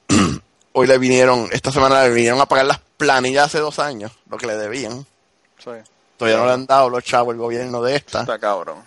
[0.74, 4.38] hoy le vinieron, esta semana le vinieron a pagar las planillas hace dos años, lo
[4.38, 5.06] que le debían.
[5.64, 5.72] Sí.
[6.18, 8.22] Todavía no le han dado los chavos el gobierno de esta.
[8.22, 8.78] Está cabrón.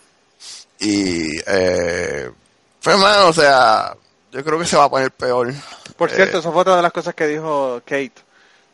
[0.81, 2.31] Y, eh,
[2.83, 3.95] pues, mano, o sea,
[4.35, 5.53] yo creo que se va a poner peor.
[5.97, 8.13] Por Eh, cierto, eso fue otra de las cosas que dijo Kate.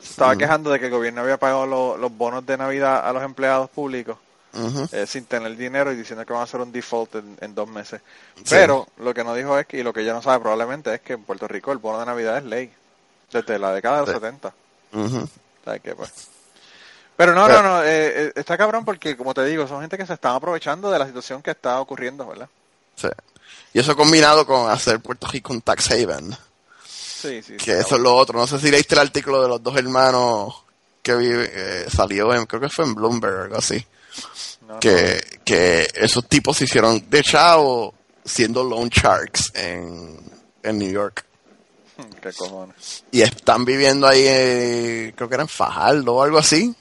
[0.01, 3.13] Se estaba quejando de que el gobierno había pagado lo- los bonos de Navidad a
[3.13, 4.17] los empleados públicos
[4.93, 7.69] eh, sin tener dinero y diciendo que van a hacer un default en, en dos
[7.69, 8.01] meses.
[8.49, 11.01] Pero lo que no dijo es que, y lo que ella no sabe probablemente es
[11.03, 12.73] que en Puerto Rico el bono de Navidad es ley.
[13.31, 14.15] Desde la década de los Sí.
[14.15, 14.53] 70.
[14.93, 15.19] Ujú.
[15.19, 16.13] O sea que, pues.
[17.17, 17.89] Pero no, Pero- no, no, eh,
[18.29, 21.07] eh, está cabrón porque, como te digo, son gente que se están aprovechando de la
[21.07, 22.49] situación que está ocurriendo, ¿verdad?
[22.97, 23.09] Sí.
[23.73, 26.37] Y eso combinado con hacer Puerto Rico un tax haven,
[26.85, 27.57] Sí, sí.
[27.57, 28.39] que eso es lo otro.
[28.39, 30.55] No sé si leíste el artículo de los dos hermanos
[31.03, 33.85] que vive, eh, salió en, creo que fue en Bloomberg o algo así,
[34.67, 40.19] No, que, que esos tipos se hicieron de chavo siendo loan sharks en,
[40.63, 41.25] en New York.
[42.23, 43.05] Qué cojones.
[43.13, 46.75] Y están viviendo ahí, eh, creo que era en Fajardo o algo así.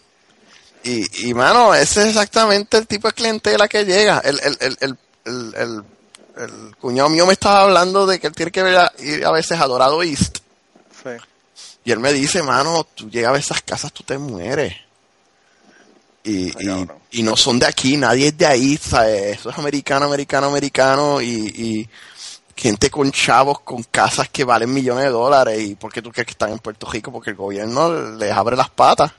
[0.84, 4.19] Y, y mano, ese es exactamente el tipo de clientela que llega.
[4.19, 4.77] El, el, el,
[5.25, 5.84] el, el,
[6.39, 9.32] el- cuñado mío me estaba hablando de que él tiene que ver a- ir a
[9.32, 10.39] veces a Dorado East.
[11.04, 11.10] Sí.
[11.86, 14.75] Y él me dice, mano, tú llegas a esas casas, tú te mueres.
[16.23, 16.93] Y, Ay, y, cabrón.
[17.12, 19.39] y no son de aquí, nadie es de ahí, ¿sabes?
[19.39, 21.21] Eso es americano, americano, americano.
[21.21, 21.89] Y, y
[22.56, 25.62] gente con chavos, con casas que valen millones de dólares.
[25.62, 27.12] ¿Y por qué tú crees que están en Puerto Rico?
[27.12, 29.12] Porque el gobierno les abre las patas.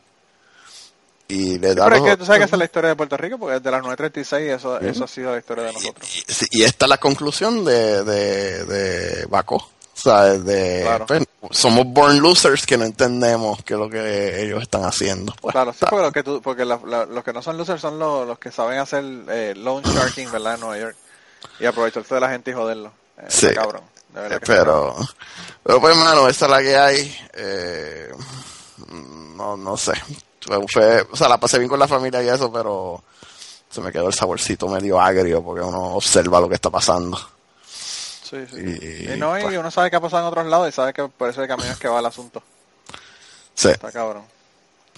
[1.31, 2.97] Y les da Pero es los- que tú sabes que esa es la historia de
[2.97, 6.16] Puerto Rico, porque desde las 9.36 eso, eso ha sido la historia de nosotros.
[6.16, 9.57] y, sí, y esta es la conclusión de, de, de Baco.
[9.57, 11.05] O sea, de, Claro.
[11.07, 15.35] pues, somos born losers que no entendemos qué es lo que ellos están haciendo.
[15.43, 17.83] Pues, Claro, sí, porque, lo que tú- porque la- la- los que no son losers
[17.83, 20.55] son los, los que saben hacer eh, loan sharking, ¿verdad?
[20.55, 20.97] En Nueva York.
[21.59, 22.93] Y aprovecharse de la gente y joderlo.
[23.19, 23.49] Eh, Sí.
[23.55, 23.83] cabrón.
[24.16, 24.97] Eh, pero,
[25.62, 27.16] pero pues, mano, esa es la que hay.
[27.35, 28.11] Eh,
[29.37, 29.93] no, no sé.
[30.72, 33.03] Fue- o sea, la pasé bien con la familia y eso, pero
[33.70, 37.18] se me quedó el saborcito medio agrio porque uno observa lo que está pasando.
[37.66, 38.57] Sí, sí.
[38.59, 39.59] Y- Y, no, y pues.
[39.59, 41.79] uno sabe qué ha pasado en otros lados y sabe que por ese camino es
[41.79, 42.42] que va el asunto.
[43.55, 44.24] Sí, Está cabrón.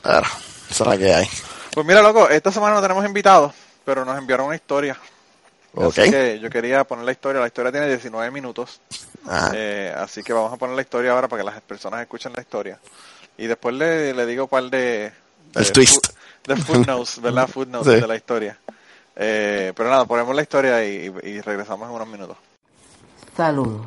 [0.03, 0.27] pero
[0.71, 1.29] esa es la que hay.
[1.75, 3.53] Pues mira, loco, esta semana no tenemos invitados,
[3.85, 4.97] pero nos enviaron una historia.
[5.75, 5.99] Ok.
[5.99, 7.41] Así que yo quería poner la historia.
[7.41, 8.81] La historia tiene 19 minutos.
[9.27, 9.51] Ajá.
[9.55, 12.43] Eh, así que vamos a poner la historia ahora para que las personas escuchen la
[12.43, 12.79] historia.
[13.39, 14.79] Y después le, le digo cuál de...
[14.79, 15.13] de
[15.55, 16.07] El twist.
[16.07, 16.13] fu-
[16.47, 17.47] De footnotes, ¿verdad?
[17.49, 18.01] Footnotes Sí.
[18.01, 18.59] de la historia.
[19.15, 22.37] Eh, pero nada, ponemos la historia y, y- y regresamos en unos minutos.
[23.37, 23.87] Saludos.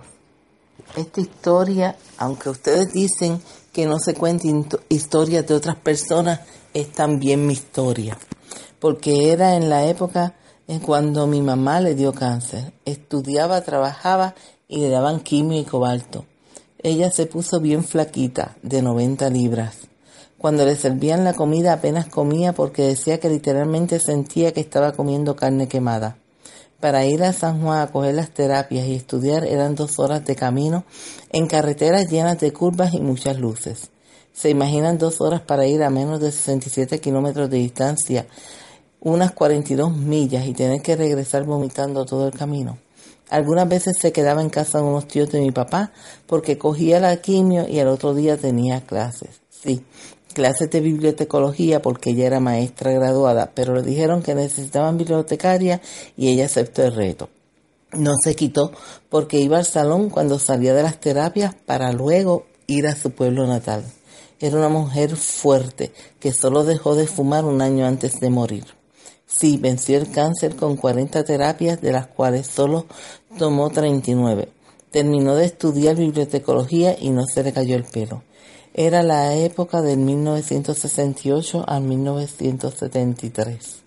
[0.96, 3.42] Esta historia, aunque ustedes dicen
[3.74, 6.42] que no se cuenten historias de otras personas,
[6.74, 8.18] es también mi historia.
[8.80, 10.34] Porque era en la época
[10.68, 12.74] en cuando mi mamá le dio cáncer.
[12.86, 14.36] Estudiaba, trabajaba
[14.68, 16.26] y le daban quimio y cobalto.
[16.82, 19.78] Ella se puso bien flaquita, de 90 libras.
[20.38, 25.36] Cuando le servían la comida apenas comía porque decía que literalmente sentía que estaba comiendo
[25.36, 26.18] carne quemada.
[26.80, 30.36] Para ir a San Juan a coger las terapias y estudiar eran dos horas de
[30.36, 30.84] camino
[31.32, 33.90] en carreteras llenas de curvas y muchas luces.
[34.34, 38.28] ¿Se imaginan dos horas para ir a menos de 67 kilómetros de distancia,
[39.00, 42.78] unas 42 millas y tener que regresar vomitando todo el camino?
[43.30, 45.92] Algunas veces se quedaba en casa de unos tíos de mi papá
[46.28, 49.42] porque cogía la quimio y al otro día tenía clases.
[49.50, 49.84] Sí,
[50.36, 55.82] clases de bibliotecología porque ella era maestra graduada, pero le dijeron que necesitaban bibliotecaria
[56.16, 57.30] y ella aceptó el reto.
[57.94, 58.72] No se quitó
[59.10, 63.48] porque iba al salón cuando salía de las terapias para luego ir a su pueblo
[63.48, 63.84] natal.
[64.40, 68.66] Era una mujer fuerte que solo dejó de fumar un año antes de morir.
[69.26, 72.86] Sí, venció el cáncer con 40 terapias, de las cuales solo
[73.40, 74.50] tomó 39.
[74.92, 78.24] Terminó de estudiar bibliotecología y no se le cayó el pelo.
[78.78, 83.78] Era la época del 1968 al 1973.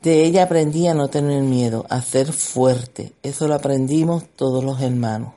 [0.00, 3.12] De ella aprendí a no tener miedo, a ser fuerte.
[3.22, 5.34] Eso lo aprendimos todos los hermanos.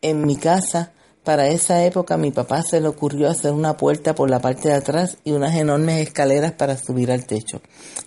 [0.00, 0.92] En mi casa,
[1.24, 4.76] para esa época, mi papá se le ocurrió hacer una puerta por la parte de
[4.76, 7.60] atrás y unas enormes escaleras para subir al techo.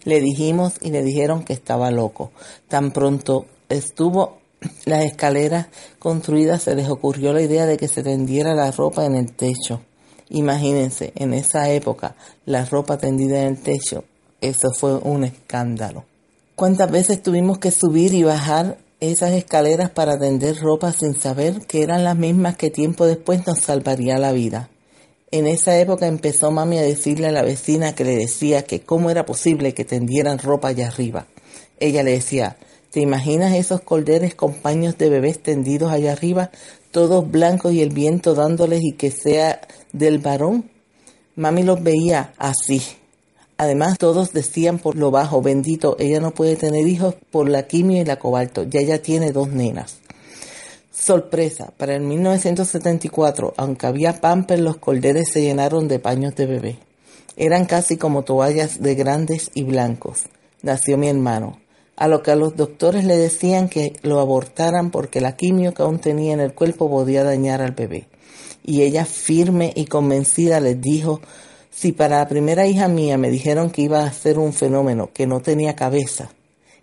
[0.06, 2.32] Le dijimos y le dijeron que estaba loco.
[2.68, 4.37] Tan pronto estuvo
[4.86, 5.68] las escaleras
[6.00, 9.82] construidas, se les ocurrió la idea de que se tendiera la ropa en el techo.
[10.30, 12.16] Imagínense, en esa época,
[12.46, 14.04] la ropa tendida en el techo
[14.42, 16.06] eso fue un escándalo.
[16.56, 21.82] ¿Cuántas veces tuvimos que subir y bajar esas escaleras para tender ropa sin saber que
[21.82, 24.70] eran las mismas que tiempo después nos salvaría la vida?
[25.32, 29.10] En esa época empezó mami a decirle a la vecina que le decía que cómo
[29.10, 31.28] era posible que tendieran ropa allá arriba.
[31.80, 32.58] Ella le decía,
[32.92, 36.52] ¿te imaginas esos colderes con paños de bebés tendidos allá arriba,
[36.92, 39.62] todos blancos y el viento dándoles y que sea
[39.94, 40.70] del varón?
[41.36, 42.82] Mami los veía así,
[43.58, 48.00] Además, todos decían por lo bajo, bendito, ella no puede tener hijos por la quimio
[48.00, 49.98] y la cobalto, ya ella tiene dos nenas.
[50.92, 56.80] Sorpresa, para el 1974, aunque había pamper, los colderes se llenaron de paños de bebé.
[57.36, 60.26] Eran casi como toallas de grandes y blancos.
[60.62, 61.60] Nació mi hermano,
[61.98, 65.82] a lo que a los doctores le decían que lo abortaran porque la quimio que
[65.82, 68.08] aún tenía en el cuerpo podía dañar al bebé.
[68.64, 71.22] Y ella firme y convencida les dijo
[71.72, 75.28] si para la primera hija mía me dijeron que iba a ser un fenómeno, que
[75.28, 76.32] no tenía cabeza,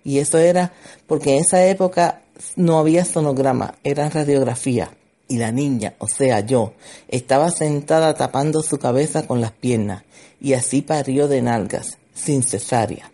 [0.05, 0.72] y eso era
[1.09, 2.22] porque en esa época
[2.55, 4.90] no había sonograma, era radiografía,
[5.27, 6.74] y la niña, o sea yo,
[7.09, 10.05] estaba sentada tapando su cabeza con las piernas,
[10.40, 13.11] y así parió de nalgas, sin cesárea.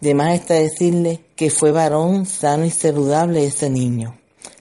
[0.00, 4.16] De más está decirle que fue varón sano y saludable ese niño.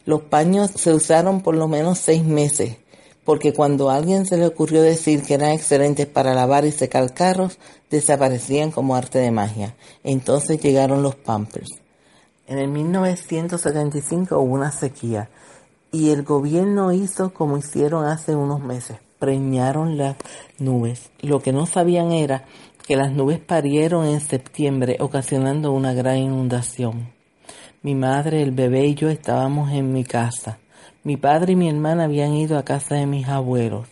[0.05, 2.77] Los paños se usaron por lo menos seis meses,
[3.23, 7.13] porque cuando a alguien se le ocurrió decir que eran excelentes para lavar y secar
[7.13, 7.57] carros,
[7.89, 9.75] desaparecían como arte de magia.
[10.03, 11.79] Entonces llegaron los Pampers.
[12.47, 15.29] En el 1975 hubo una sequía
[15.91, 20.17] y el gobierno hizo como hicieron hace unos meses, preñaron las
[20.59, 21.11] nubes.
[21.21, 22.45] Lo que no sabían era
[22.85, 27.11] que las nubes parieron en septiembre ocasionando una gran inundación.
[27.81, 30.59] Mi madre, el bebé y yo estábamos en mi casa.
[31.03, 33.87] Mi padre y mi hermana habían ido a casa de mis abuelos,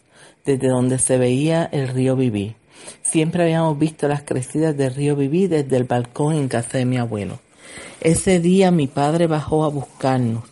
[0.46, 2.56] desde donde se veía el río Viví.
[3.02, 6.98] Siempre habíamos visto las crecidas del río Viví desde el balcón en casa de mi
[6.98, 7.40] abuelo.
[8.02, 10.44] Ese día mi padre bajó a buscarnos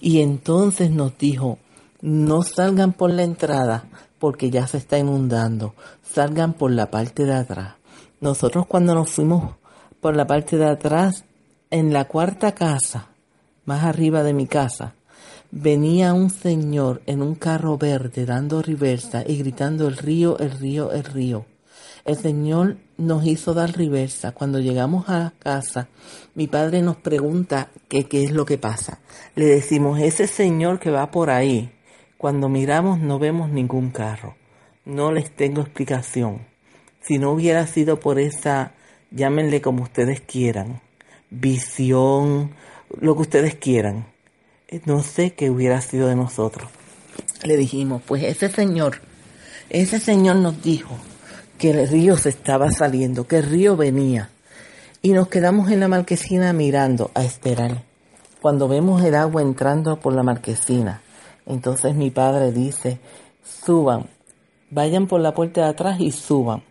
[0.00, 1.58] y entonces nos dijo,
[2.00, 3.84] no salgan por la entrada
[4.18, 7.77] porque ya se está inundando, salgan por la parte de atrás.
[8.20, 9.56] Nosotros cuando nos fuimos
[10.00, 11.24] por la parte de atrás,
[11.70, 13.08] en la cuarta casa,
[13.64, 14.94] más arriba de mi casa,
[15.50, 20.92] Venía un señor en un carro verde dando reversa y gritando el río, el río,
[20.92, 21.46] el río.
[22.04, 24.32] El señor nos hizo dar reversa.
[24.32, 25.88] Cuando llegamos a casa,
[26.34, 29.00] mi padre nos pregunta qué es lo que pasa.
[29.36, 31.72] Le decimos, ese señor que va por ahí.
[32.18, 34.36] Cuando miramos no vemos ningún carro.
[34.84, 36.47] No les tengo explicación.
[37.08, 38.70] Si no hubiera sido por esa,
[39.10, 40.80] llámenle como ustedes quieran,
[41.30, 42.52] visión,
[43.00, 44.06] lo que ustedes quieran
[44.84, 46.68] no sé qué hubiera sido de nosotros.
[47.44, 49.00] Le dijimos, pues ese señor,
[49.70, 50.96] ese señor nos dijo
[51.56, 54.30] que el río se estaba saliendo, que el río venía.
[55.00, 57.82] Y nos quedamos en la marquesina mirando a esperar.
[58.42, 61.00] Cuando vemos el agua entrando por la marquesina,
[61.46, 62.98] entonces mi padre dice,
[63.42, 64.06] suban,
[64.70, 66.62] vayan por la puerta de atrás y suban.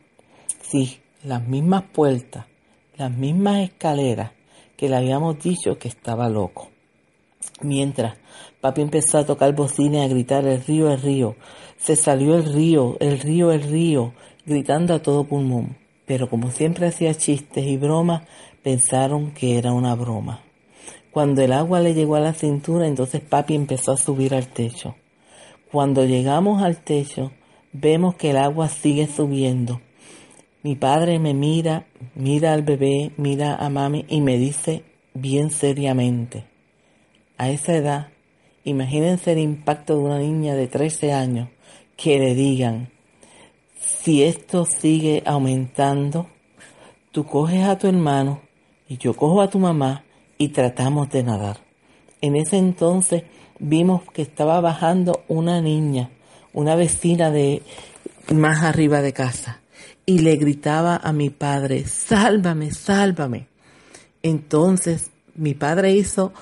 [0.69, 2.45] Sí, las mismas puertas,
[2.97, 4.31] las mismas escaleras
[4.75, 6.67] que le habíamos dicho que estaba loco.
[7.61, 8.17] Mientras,
[8.59, 11.37] papi empezó a tocar bocina y a gritar el río, el río.
[11.77, 14.13] Se salió el río, el río, el río,
[14.45, 15.77] gritando a todo pulmón.
[16.05, 18.23] Pero como siempre hacía chistes y bromas,
[18.61, 20.41] pensaron que era una broma.
[21.11, 24.95] Cuando el agua le llegó a la cintura, entonces papi empezó a subir al techo.
[25.71, 27.31] Cuando llegamos al techo,
[27.71, 29.79] vemos que el agua sigue subiendo.
[30.63, 36.45] Mi padre me mira, mira al bebé, mira a mami y me dice bien seriamente,
[37.37, 38.07] a esa edad,
[38.63, 41.49] imagínense el impacto de una niña de 13 años
[41.95, 42.89] que le digan,
[43.79, 46.27] si esto sigue aumentando,
[47.11, 48.41] tú coges a tu hermano
[48.89, 50.03] y yo cojo a tu mamá
[50.37, 51.57] y tratamos de nadar.
[52.21, 53.23] En ese entonces
[53.59, 56.09] vimos que estaba bajando una niña,
[56.53, 57.61] una vecina de
[58.33, 59.61] más arriba de casa,
[60.09, 63.47] y le gritaba a mi padre, sálvame, sálvame.
[64.23, 66.33] Entonces mi padre hizo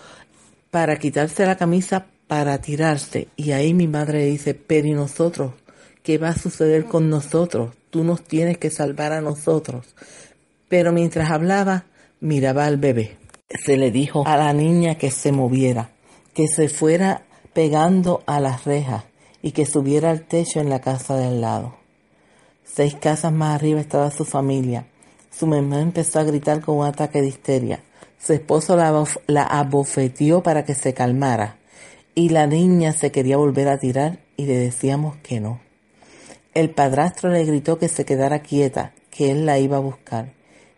[0.69, 5.53] para quitarse la camisa para tirarse y ahí mi madre dice, pero ¿y nosotros?
[6.03, 7.73] ¿Qué va a suceder con nosotros?
[7.89, 9.95] Tú nos tienes que salvar a nosotros.
[10.69, 11.85] Pero mientras hablaba,
[12.19, 13.17] miraba al bebé.
[13.49, 15.89] Se le dijo a la niña que se moviera,
[16.35, 17.23] que se fuera
[17.53, 19.05] pegando a las rejas
[19.41, 21.84] y que subiera al techo en la casa de al lado.
[22.65, 24.85] Seis casas más arriba estaba su familia.
[25.31, 27.79] Su mamá empezó a gritar con un ataque de histeria.
[28.19, 31.57] Su esposo la, abofeteó para que se calmara
[32.15, 35.59] y la niña se quería volver a tirar y le decíamos que no.
[36.53, 40.31] El padrastro le gritó que se quedara quieta, que él la iba a buscar.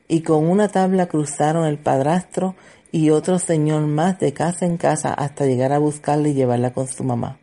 [0.08, 2.56] Y con una tabla cruzaron el padrastro
[2.92, 6.88] y otro señor más de casa en casa hasta llegar a buscarla y llevarla con
[6.88, 7.38] su mamá.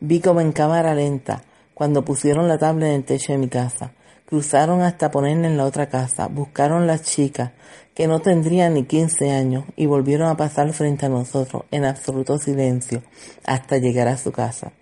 [0.00, 1.42] Vi como en cámara lenta,
[1.78, 3.92] cuando pusieron la tabla en el techo de mi casa,
[4.26, 7.52] cruzaron hasta ponerla en la otra casa, buscaron las chicas,
[7.94, 12.36] que no tendrían ni 15 años, y volvieron a pasar frente a nosotros en absoluto
[12.36, 13.04] silencio
[13.44, 14.72] hasta llegar a su casa.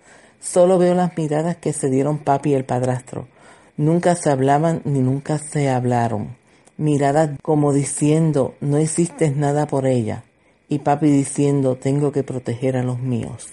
[0.41, 3.29] Solo veo las miradas que se dieron papi y el padrastro.
[3.77, 6.39] Nunca se hablaban ni nunca se hablaron.
[6.79, 10.25] Miradas como diciendo, no hiciste nada por ella.
[10.71, 13.49] Y papi diciendo, tengo que proteger a los míos.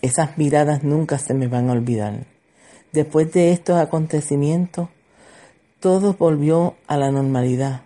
[0.00, 2.31] Esas miradas nunca se me van a olvidar.
[2.92, 4.90] Después de estos acontecimientos,
[5.80, 7.84] todo volvió a la normalidad.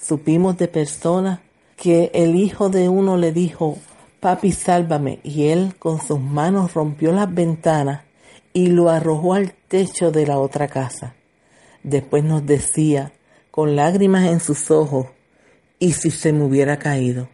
[0.00, 1.40] Supimos de personas
[1.76, 3.76] que el hijo de uno le dijo,
[4.20, 5.20] papi, sálvame.
[5.22, 8.04] Y él con sus manos rompió las ventanas
[8.54, 11.14] y lo arrojó al techo de la otra casa.
[11.82, 13.12] Después nos decía,
[13.50, 15.08] con lágrimas en sus ojos,
[15.78, 17.28] ¿y si se me hubiera caído?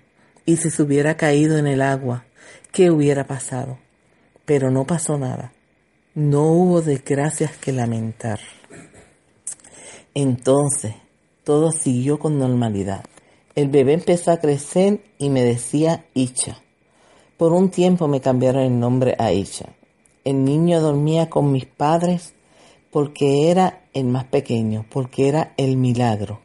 [0.47, 2.25] ¿Y si se hubiera caído en el agua?
[2.73, 3.79] ¿Qué hubiera pasado?
[4.45, 5.53] Pero no pasó nada.
[6.17, 8.39] No hubo desgracias que lamentar.
[10.15, 10.95] Entonces,
[11.43, 13.05] todo siguió con normalidad.
[13.57, 16.63] El bebé empezó a crecer y me decía Icha.
[17.37, 19.71] Por un tiempo me cambiaron el nombre a Isha.
[20.23, 22.33] El niño dormía con mis padres
[22.93, 26.43] porque era el más pequeño, porque era el milagro.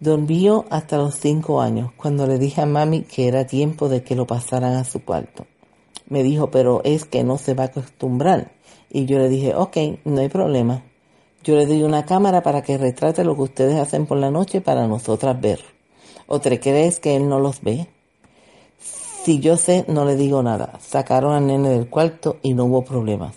[0.00, 4.16] Dormió hasta los cinco años, cuando le dije a mami que era tiempo de que
[4.16, 5.46] lo pasaran a su cuarto.
[6.08, 8.52] Me dijo, pero es que no se va a acostumbrar.
[8.94, 10.82] Y yo le dije, ok, no hay problema.
[11.42, 14.60] Yo le doy una cámara para que retrate lo que ustedes hacen por la noche
[14.60, 15.60] para nosotras ver.
[16.26, 17.88] ¿O te crees que él no los ve?
[19.24, 20.78] Si yo sé, no le digo nada.
[20.80, 23.34] Sacaron al nene del cuarto y no hubo problemas.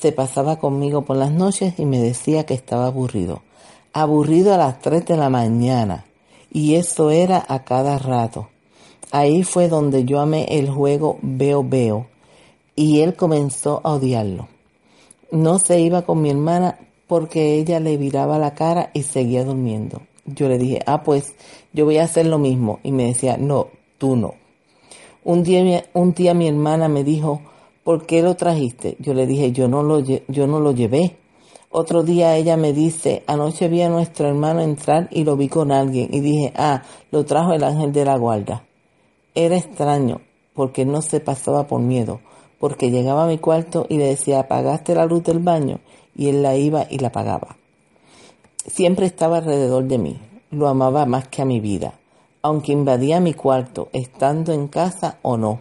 [0.00, 3.42] Se pasaba conmigo por las noches y me decía que estaba aburrido.
[3.92, 6.06] Aburrido a las 3 de la mañana.
[6.50, 8.48] Y eso era a cada rato.
[9.10, 12.06] Ahí fue donde yo amé el juego Veo Veo.
[12.74, 14.48] Y él comenzó a odiarlo.
[15.30, 20.02] No se iba con mi hermana porque ella le viraba la cara y seguía durmiendo.
[20.24, 21.34] Yo le dije, ah, pues
[21.72, 22.80] yo voy a hacer lo mismo.
[22.82, 24.34] Y me decía, no, tú no.
[25.24, 27.42] Un día, un día mi hermana me dijo,
[27.84, 28.96] ¿por qué lo trajiste?
[28.98, 31.16] Yo le dije, yo no lo, yo no lo llevé.
[31.70, 35.72] Otro día ella me dice, anoche vi a nuestro hermano entrar y lo vi con
[35.72, 38.64] alguien y dije, ah, lo trajo el ángel de la guarda.
[39.34, 40.20] Era extraño
[40.54, 42.20] porque no se pasaba por miedo,
[42.58, 45.80] porque llegaba a mi cuarto y le decía, apagaste la luz del baño
[46.14, 47.56] y él la iba y la apagaba.
[48.66, 51.94] Siempre estaba alrededor de mí, lo amaba más que a mi vida
[52.46, 55.58] aunque invadía mi cuarto, estando en casa o no,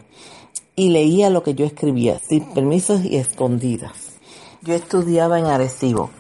[0.76, 4.20] y leía lo que yo escribía, sin permisos y escondidas.
[4.62, 6.12] Yo estudiaba en Arecibo,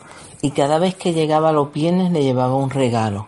[0.41, 3.27] y cada vez que llegaba los viernes le llevaba un regalo,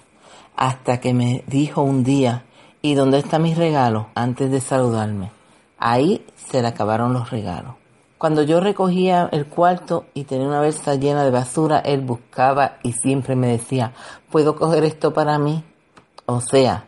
[0.56, 2.44] hasta que me dijo un día,
[2.82, 4.08] ¿y dónde está mi regalo?
[4.16, 5.30] antes de saludarme.
[5.78, 7.76] Ahí se le acabaron los regalos.
[8.18, 12.94] Cuando yo recogía el cuarto y tenía una bolsa llena de basura, él buscaba y
[12.94, 13.94] siempre me decía,
[14.32, 15.64] ¿puedo coger esto para mí?
[16.26, 16.86] O sea,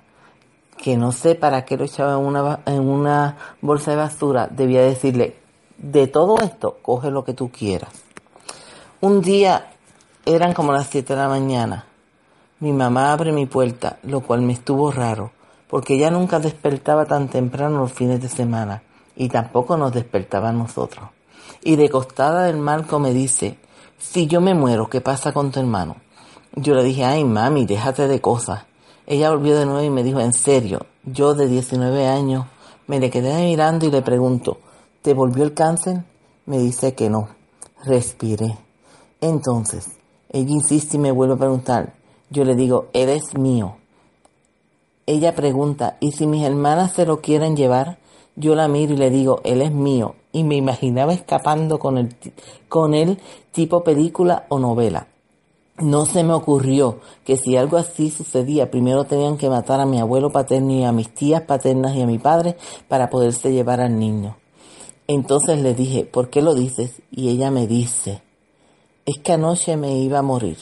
[0.76, 4.82] que no sé para qué lo echaba en una, en una bolsa de basura, debía
[4.82, 5.38] decirle,
[5.78, 7.92] de todo esto, coge lo que tú quieras.
[9.02, 9.72] Un día
[10.26, 11.86] eran como las 7 de la mañana.
[12.60, 15.32] Mi mamá abre mi puerta, lo cual me estuvo raro,
[15.70, 18.82] porque ella nunca despertaba tan temprano los fines de semana,
[19.20, 21.10] y tampoco nos despertaba a nosotros.
[21.62, 23.58] Y de costada del marco me dice,
[24.00, 25.98] si yo me muero, ¿qué pasa con tu hermano?
[26.56, 28.64] Yo le dije, ay mami, déjate de cosas.
[29.06, 32.46] Ella volvió de nuevo y me dijo, en serio, yo de 19 años
[32.88, 34.58] me le quedé mirando y le pregunto,
[35.02, 36.06] ¿te volvió el cáncer?
[36.46, 37.28] Me dice que no.
[37.84, 38.58] Respiré.
[39.20, 39.98] Entonces,
[40.30, 41.94] ella insiste y me vuelve a preguntar.
[42.30, 43.76] Yo le digo, él es mío.
[45.06, 47.98] Ella pregunta, ¿y si mis hermanas se lo quieren llevar?
[48.40, 50.16] Yo la miro y le digo, él es mío.
[50.32, 52.16] Y me imaginaba escapando con el,
[52.70, 53.20] con él
[53.52, 55.08] tipo película o novela.
[55.80, 60.00] no se me ocurrió que si algo así sucedía, primero tenían que matar a mi
[60.00, 62.56] abuelo paterno y a mis tías paternas y a mi padre
[62.88, 64.38] para poderse llevar al niño.
[65.08, 67.02] Entonces le dije, ¿por qué lo dices?
[67.12, 68.22] Y ella me dice,
[69.06, 70.60] es que anoche me iba a morir.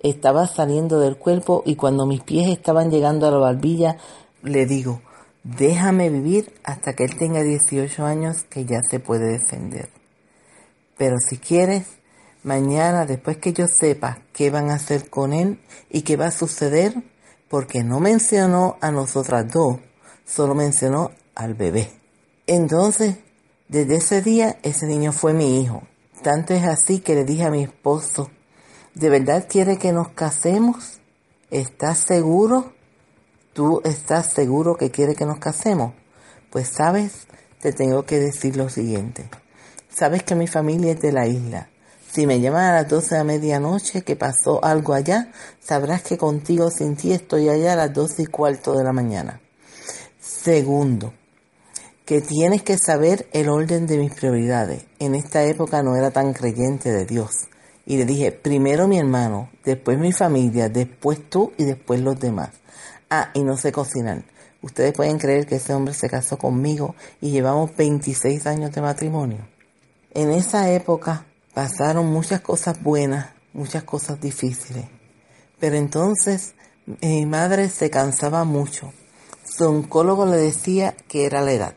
[0.00, 3.96] Estaba saliendo del cuerpo y cuando mis pies estaban llegando a la barbilla,
[4.42, 5.00] le digo,
[5.44, 9.88] déjame vivir hasta que él tenga 18 años que ya se puede defender.
[10.96, 11.86] Pero si quieres,
[12.42, 15.58] mañana, después que yo sepa qué van a hacer con él
[15.90, 16.94] y qué va a suceder,
[17.48, 19.78] porque no mencionó a nosotras dos,
[20.24, 21.90] solo mencionó al bebé.
[22.46, 23.16] Entonces,
[23.68, 25.82] desde ese día, ese niño fue mi hijo.
[26.22, 28.30] Tanto es así que le dije a mi esposo,
[28.94, 31.00] ¿de verdad quiere que nos casemos?
[31.50, 32.72] ¿Estás seguro?
[33.52, 35.94] ¿Tú estás seguro que quiere que nos casemos?
[36.50, 37.26] Pues sabes,
[37.60, 39.28] te tengo que decir lo siguiente.
[39.88, 41.68] Sabes que mi familia es de la isla
[42.12, 46.70] si me llaman a las 12 de medianoche que pasó algo allá, sabrás que contigo
[46.70, 49.40] sin ti estoy allá a las 12 y cuarto de la mañana.
[50.20, 51.14] Segundo,
[52.04, 54.84] que tienes que saber el orden de mis prioridades.
[54.98, 57.30] En esta época no era tan creyente de Dios.
[57.86, 62.50] Y le dije, primero mi hermano, después mi familia, después tú y después los demás.
[63.14, 64.24] Ah, y no sé cocinar.
[64.62, 69.46] Ustedes pueden creer que ese hombre se casó conmigo y llevamos 26 años de matrimonio.
[70.14, 74.86] En esa época pasaron muchas cosas buenas, muchas cosas difíciles.
[75.60, 76.54] Pero entonces
[77.02, 78.94] mi madre se cansaba mucho.
[79.44, 81.74] Su oncólogo le decía que era la edad.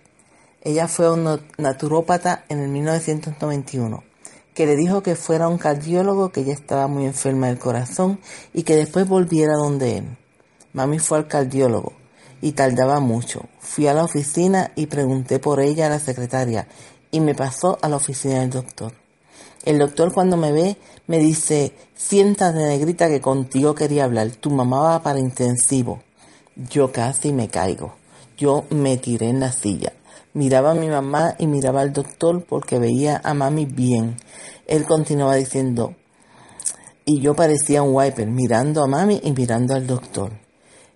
[0.62, 4.06] Ella fue un naturópata en el 1991,
[4.54, 8.22] que le dijo que fuera un cardiólogo, que ella estaba muy enferma del corazón
[8.54, 10.18] y que después volviera donde él.
[10.76, 11.94] Mami fue al cardiólogo
[12.42, 13.46] y tardaba mucho.
[13.60, 16.68] Fui a la oficina y pregunté por ella a la secretaria
[17.12, 18.92] y me pasó a la oficina del doctor.
[19.64, 20.76] El doctor cuando me ve
[21.08, 26.04] me dice, siéntate negrita que contigo quería hablar, tu mamá va para intensivo.
[26.70, 27.96] Yo casi me caigo.
[28.38, 29.94] Yo me tiré en la silla.
[30.34, 34.18] Miraba a mi mamá y miraba al doctor porque veía a mami bien.
[34.68, 35.96] Él continuaba diciendo,
[37.06, 40.45] y yo parecía un wiper, mirando a mami y mirando al doctor.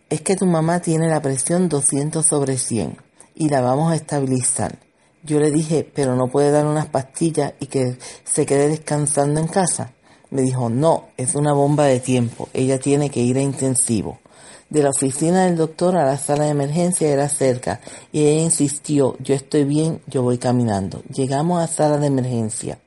[0.10, 2.98] Es que tu mamá tiene la presión 200 sobre 100
[3.36, 4.80] y la vamos a estabilizar.
[5.22, 9.48] Yo le dije, pero no puede dar unas pastillas y que se quede descansando en
[9.48, 9.94] casa.
[10.32, 14.18] Me dijo, no, es una bomba de tiempo, ella tiene que ir a intensivo.
[14.72, 17.80] De la oficina del doctor a la sala de emergencia era cerca
[18.12, 21.04] y ella insistió, yo estoy bien, yo voy caminando.
[21.14, 22.80] Llegamos a sala de emergencia.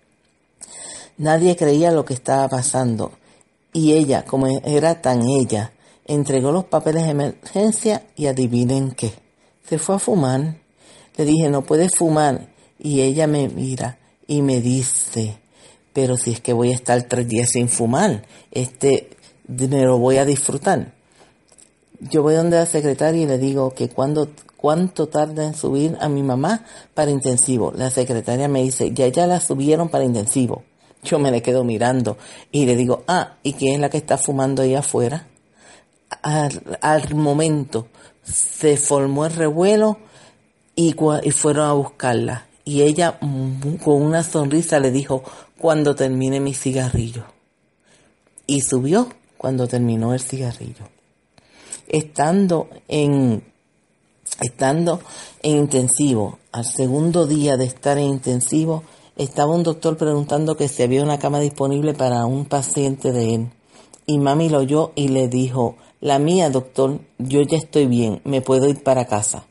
[1.18, 3.12] Nadie creía lo que estaba pasando
[3.72, 5.72] y ella, como era tan ella,
[6.07, 9.12] entregó los papeles de emergencia y adivinen qué,
[9.68, 10.57] se fue a fumar.
[11.16, 12.48] Le dije, no puedes fumar.
[12.78, 15.36] Y ella me mira y me dice,
[15.92, 19.11] pero si es que voy a estar tres días sin fumar, este,
[19.46, 20.92] me lo voy a disfrutar.
[22.00, 26.09] Yo voy donde la secretaria y le digo que cuando, cuánto tarda en subir a
[26.09, 27.72] mi mamá para intensivo.
[27.76, 30.64] La secretaria me dice, ya ya la subieron para intensivo.
[31.05, 32.16] Yo me le quedo mirando
[32.50, 35.28] y le digo, ah, ¿y quién es la que está fumando ahí afuera?
[36.22, 37.88] Al, al momento
[38.22, 39.98] se formó el revuelo
[40.74, 40.94] y,
[41.32, 42.46] fueron a buscarla.
[42.64, 45.22] Y ella mm, con una sonrisa le dijo,
[45.58, 47.24] cuando termine mi cigarrillo.
[48.46, 50.88] Y subió cuando terminó el cigarrillo.
[51.88, 53.42] Estando en,
[54.40, 55.00] estando
[55.42, 58.84] en intensivo, al segundo día de estar en intensivo,
[59.16, 63.50] estaba un doctor preguntando que si había una cama disponible para un paciente de él.
[64.06, 68.40] Y mami lo oyó y le dijo, la mía, doctor, yo ya estoy bien, me
[68.40, 69.46] puedo ir para casa.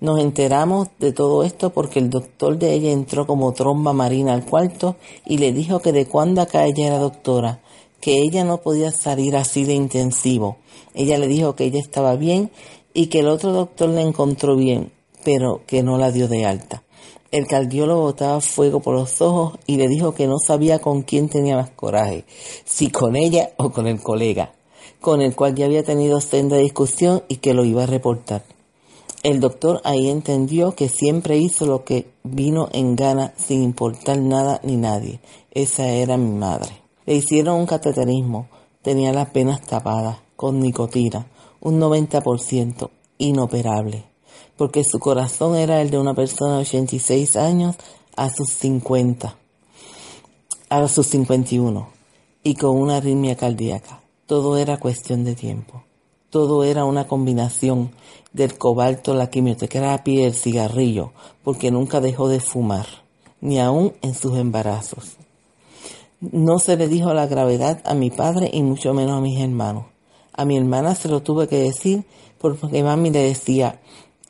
[0.00, 4.46] Nos enteramos de todo esto porque el doctor de ella entró como tromba marina al
[4.46, 4.96] cuarto
[5.26, 7.60] y le dijo que de cuando acá ella era doctora,
[8.00, 10.56] que ella no podía salir así de intensivo.
[10.94, 12.50] Ella le dijo que ella estaba bien
[12.94, 14.90] y que el otro doctor la encontró bien,
[15.22, 16.82] pero que no la dio de alta.
[17.30, 21.28] El cardiólogo botaba fuego por los ojos y le dijo que no sabía con quién
[21.28, 22.24] tenía más coraje,
[22.64, 24.54] si con ella o con el colega,
[25.00, 28.44] con el cual ya había tenido senda discusión y que lo iba a reportar.
[29.22, 34.60] El doctor ahí entendió que siempre hizo lo que vino en gana sin importar nada
[34.62, 35.20] ni nadie.
[35.50, 36.70] Esa era mi madre.
[37.04, 38.48] Le hicieron un cateterismo.
[38.82, 41.26] Tenía las venas tapadas con nicotina,
[41.60, 44.04] un 90% inoperable,
[44.56, 47.76] porque su corazón era el de una persona de 86 años
[48.14, 49.36] a sus 50,
[50.68, 51.88] a sus 51,
[52.44, 54.00] y con una arritmia cardíaca.
[54.28, 55.84] Todo era cuestión de tiempo.
[56.28, 57.92] Todo era una combinación
[58.34, 61.12] del cobalto, la quimioterapia y el cigarrillo,
[61.42, 62.84] porque nunca dejó de fumar,
[63.40, 65.16] ni aun en sus embarazos.
[66.20, 69.86] No se le dijo la gravedad a mi padre y mucho menos a mis hermanos.
[70.34, 72.04] A mi hermana se lo tuve que decir
[72.36, 73.80] porque mami le decía,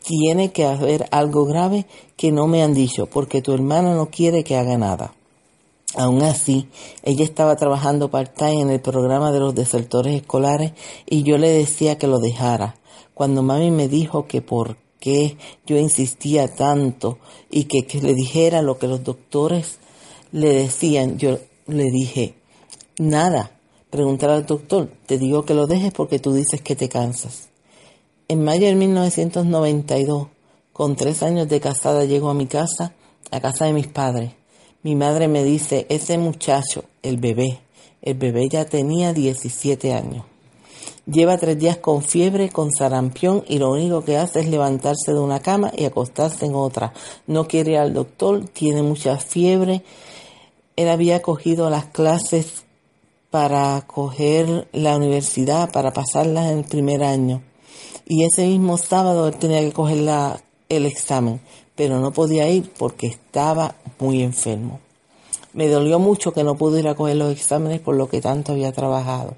[0.05, 1.86] tiene que haber algo grave
[2.16, 5.12] que no me han dicho porque tu hermana no quiere que haga nada.
[5.95, 6.68] Aún así,
[7.03, 10.72] ella estaba trabajando part-time en el programa de los desertores escolares
[11.07, 12.76] y yo le decía que lo dejara.
[13.14, 17.18] Cuando mami me dijo que por qué yo insistía tanto
[17.51, 19.78] y que, que le dijera lo que los doctores
[20.30, 22.34] le decían, yo le dije,
[22.99, 23.53] nada,
[23.89, 27.49] preguntar al doctor, te digo que lo dejes porque tú dices que te cansas.
[28.28, 30.28] En mayo de 1992,
[30.74, 32.93] con tres años de casada, llego a mi casa,
[33.30, 34.32] a casa de mis padres.
[34.85, 37.59] Mi madre me dice, ese muchacho, el bebé,
[38.01, 40.24] el bebé ya tenía 17 años.
[41.05, 45.18] Lleva tres días con fiebre, con sarampión y lo único que hace es levantarse de
[45.18, 46.93] una cama y acostarse en otra.
[47.26, 49.83] No quiere ir al doctor, tiene mucha fiebre.
[50.76, 52.64] Él había cogido las clases
[53.31, 57.43] para coger la universidad, para pasarlas en el primer año.
[58.07, 61.41] Y ese mismo sábado él tenía que coger la, el examen
[61.79, 64.81] pero no podía ir porque estaba muy enfermo.
[65.53, 68.51] Me dolió mucho que no pude ir a coger los exámenes por lo que tanto
[68.51, 69.37] había trabajado.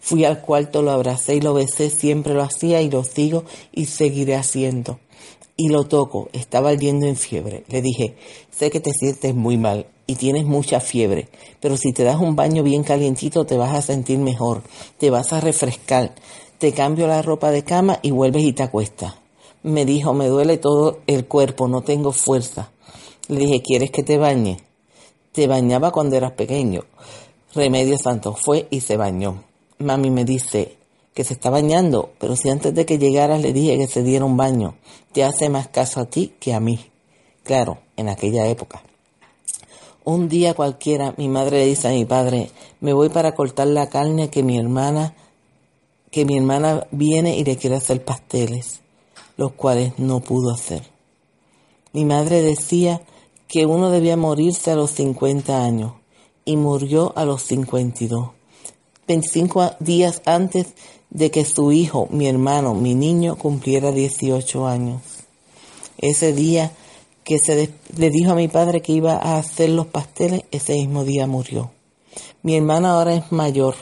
[0.00, 3.86] Fui al cuarto, lo abracé y lo besé, siempre lo hacía y lo sigo y
[3.86, 5.00] seguiré haciendo.
[5.56, 7.64] Y lo toco, estaba ardiendo en fiebre.
[7.66, 8.14] Le dije,
[8.56, 11.28] sé que te sientes muy mal y tienes mucha fiebre,
[11.60, 14.62] pero si te das un baño bien calientito te vas a sentir mejor,
[14.98, 16.14] te vas a refrescar,
[16.58, 19.21] te cambio la ropa de cama y vuelves y te acuestas.
[19.64, 22.72] Me dijo, me duele todo el cuerpo, no tengo fuerza.
[23.28, 24.58] Le dije, ¿quieres que te bañe?
[25.30, 26.82] Te bañaba cuando eras pequeño.
[27.54, 29.44] Remedio Santo fue y se bañó.
[29.78, 30.76] Mami me dice
[31.14, 34.24] que se está bañando, pero si antes de que llegaras le dije que se diera
[34.24, 34.74] un baño,
[35.12, 36.80] te hace más caso a ti que a mí.
[37.44, 38.82] Claro, en aquella época.
[40.02, 42.50] Un día cualquiera mi madre le dice a mi padre,
[42.80, 45.14] me voy para cortar la carne que mi hermana,
[46.10, 48.81] que mi hermana viene y le quiere hacer pasteles
[49.42, 50.82] los cuales no pudo hacer.
[51.92, 53.02] Mi madre decía
[53.48, 55.94] que uno debía morirse a los 50 años
[56.44, 58.30] y murió a los 52,
[59.08, 60.74] 25 días antes
[61.10, 65.02] de que su hijo, mi hermano, mi niño cumpliera 18 años.
[65.98, 66.72] Ese día
[67.24, 71.04] que se le dijo a mi padre que iba a hacer los pasteles, ese mismo
[71.04, 71.72] día murió.
[72.42, 73.74] Mi hermana ahora es mayor,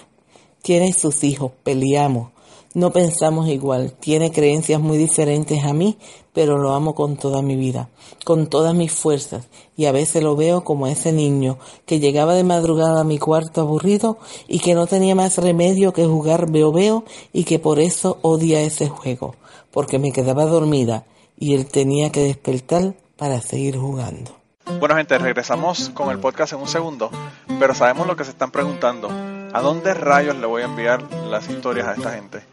[0.63, 2.31] tiene sus hijos, peleamos,
[2.73, 5.99] no pensamos igual, tiene creencias muy diferentes a mí,
[6.33, 7.89] pero lo amo con toda mi vida,
[8.25, 12.45] con todas mis fuerzas, y a veces lo veo como ese niño que llegaba de
[12.45, 17.05] madrugada a mi cuarto aburrido y que no tenía más remedio que jugar veo veo
[17.33, 19.35] y que por eso odia ese juego,
[19.73, 21.05] porque me quedaba dormida
[21.39, 24.31] y él tenía que despertar para seguir jugando.
[24.79, 27.11] Bueno gente, regresamos con el podcast en un segundo,
[27.59, 29.11] pero sabemos lo que se están preguntando.
[29.53, 32.45] ¿A dónde rayos le voy a enviar las historias a esta gente?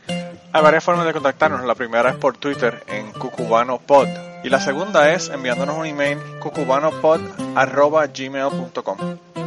[0.52, 1.64] Hay varias formas de contactarnos.
[1.64, 4.08] La primera es por Twitter en cucubanopod
[4.44, 8.98] y la segunda es enviándonos un email cucubanopod.gmail.com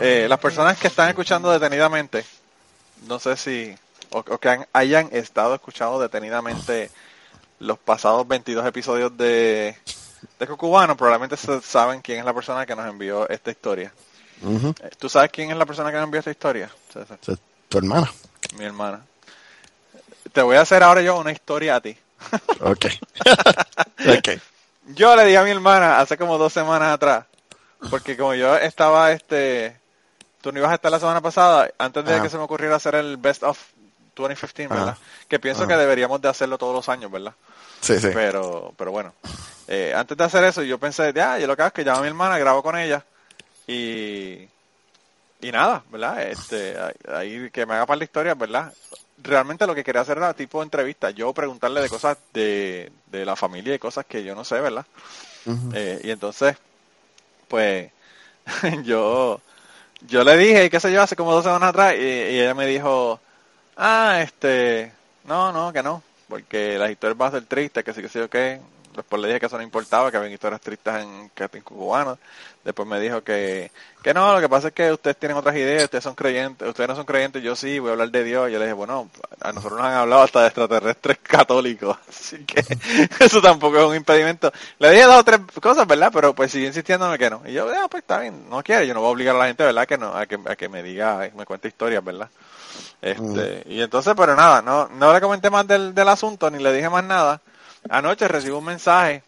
[0.00, 2.24] Eh, las personas que están escuchando detenidamente,
[3.08, 3.74] no sé si,
[4.10, 6.90] o, que hayan estado escuchando detenidamente
[7.58, 9.76] los pasados 22 episodios de,
[10.38, 13.92] de Cucubano, probablemente saben quién es la persona que nos envió esta historia.
[14.42, 16.70] Eh, ¿Tú sabes quién es la persona que nos envió esta historia?
[17.68, 18.10] Tu hermana.
[18.56, 19.04] Mi hermana.
[20.32, 21.96] Te voy a hacer ahora yo una historia a ti.
[22.60, 22.86] Ok.
[24.94, 27.24] Yo le dije a mi hermana hace como dos semanas atrás,
[27.88, 29.76] porque como yo estaba, este,
[30.40, 32.94] tú no ibas a estar la semana pasada, antes de que se me ocurriera hacer
[32.94, 33.58] el Best of
[34.16, 34.96] 2015, ¿verdad?
[35.28, 37.34] Que pienso que deberíamos de hacerlo todos los años, ¿verdad?
[37.80, 38.08] Sí, sí.
[38.12, 39.14] Pero, pero bueno,
[39.68, 42.00] eh, antes de hacer eso, yo pensé, ya, yo lo que hago es que llamo
[42.00, 43.04] a mi hermana, grabo con ella
[43.66, 44.46] y,
[45.40, 46.22] y nada, ¿verdad?
[46.22, 46.76] Este,
[47.08, 48.72] ahí que me haga para la historia, ¿verdad?
[49.22, 53.24] realmente lo que quería hacer era tipo de entrevista, yo preguntarle de cosas de, de
[53.24, 54.86] la familia y cosas que yo no sé, ¿verdad?
[55.74, 56.56] Eh, y entonces,
[57.50, 57.90] pues,
[58.84, 59.40] yo,
[60.06, 63.20] yo le dije, qué sé yo, hace como dos semanas atrás, y, ella me dijo,
[63.76, 64.92] ah, este,
[65.24, 68.20] no, no, que no, porque las historias van a ser tristes, que sí, que sí,
[68.20, 68.60] o qué,
[69.00, 72.18] después le dije que eso no importaba, que había historias tristes en, que en cubanos.
[72.64, 73.70] Después me dijo que,
[74.02, 76.88] que no, lo que pasa es que ustedes tienen otras ideas, ustedes son creyentes, ustedes
[76.88, 78.48] no son creyentes, yo sí, voy a hablar de Dios.
[78.48, 79.08] Y yo le dije, bueno,
[79.40, 82.62] a nosotros nos han hablado hasta de extraterrestres católicos, así que
[83.24, 84.52] eso tampoco es un impedimento.
[84.78, 86.10] Le dije dos o tres cosas, ¿verdad?
[86.12, 87.42] Pero pues sigue insistiéndome que no.
[87.46, 89.46] Y yo, ah, pues está bien, no quiere, yo no voy a obligar a la
[89.46, 89.86] gente, ¿verdad?
[89.86, 92.28] Que no, a que, a que me diga, me cuente historias, ¿verdad?
[93.00, 96.72] Este, y entonces, pero nada, no, no le comenté más del, del asunto, ni le
[96.72, 97.40] dije más nada.
[97.88, 99.22] Anoche recibo un mensaje,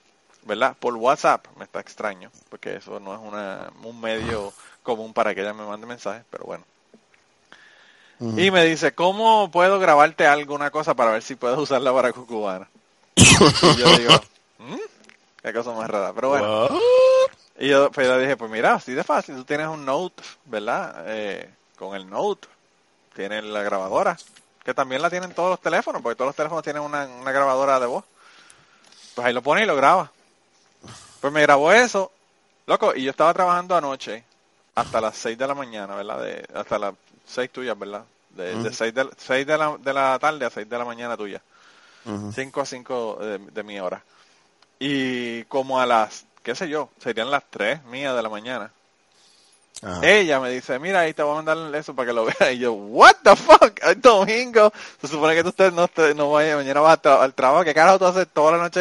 [0.44, 0.76] ¿verdad?
[0.78, 5.40] Por WhatsApp, me está extraño, porque eso no es una, un medio común para que
[5.40, 6.64] ella me mande mensajes, pero bueno.
[8.38, 12.68] Y me dice, ¿cómo puedo grabarte alguna cosa para ver si puedo usarla para Cucubana?
[13.16, 14.12] y yo digo,
[14.59, 14.76] "¿Mm?
[15.42, 16.68] qué cosa más rara, pero bueno.
[17.59, 21.05] Y yo, pues yo dije, pues mira, así de fácil, tú tienes un Note, ¿verdad?
[21.07, 22.48] Eh, con el Note,
[23.14, 24.16] tienes la grabadora,
[24.64, 27.78] que también la tienen todos los teléfonos, porque todos los teléfonos tienen una, una grabadora
[27.80, 28.05] de voz.
[29.14, 30.10] Pues ahí lo pone y lo graba.
[31.20, 32.10] Pues me grabó eso,
[32.66, 34.24] loco, y yo estaba trabajando anoche
[34.74, 36.20] hasta las 6 de la mañana, ¿verdad?
[36.20, 36.94] De, hasta las
[37.26, 38.04] 6 tuyas, ¿verdad?
[38.30, 41.16] De, de 6, de, 6 de, la, de la tarde a 6 de la mañana
[41.16, 41.40] tuya.
[42.34, 44.02] 5 a 5 de, de mi hora.
[44.80, 48.72] Y como a las, qué sé yo, serían las 3 mías de la mañana.
[49.83, 50.01] Ajá.
[50.07, 52.53] Ella me dice, mira, ahí te voy a mandar eso para que lo veas.
[52.53, 54.72] Y yo, what the fuck, es domingo.
[55.01, 57.64] Se supone que tú usted no, te, no vaya, mañana vas al, tra- al trabajo.
[57.64, 58.80] ¿Qué carajo tú haces toda la noche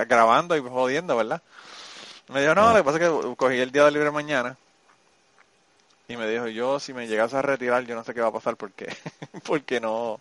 [0.00, 1.42] eh, grabando y jodiendo, verdad?
[2.28, 4.56] Me dijo, no, lo que pasa es que cogí el día de libre mañana.
[6.08, 8.32] Y me dijo, yo si me llegas a retirar, yo no sé qué va a
[8.32, 8.86] pasar porque,
[9.44, 10.20] porque no,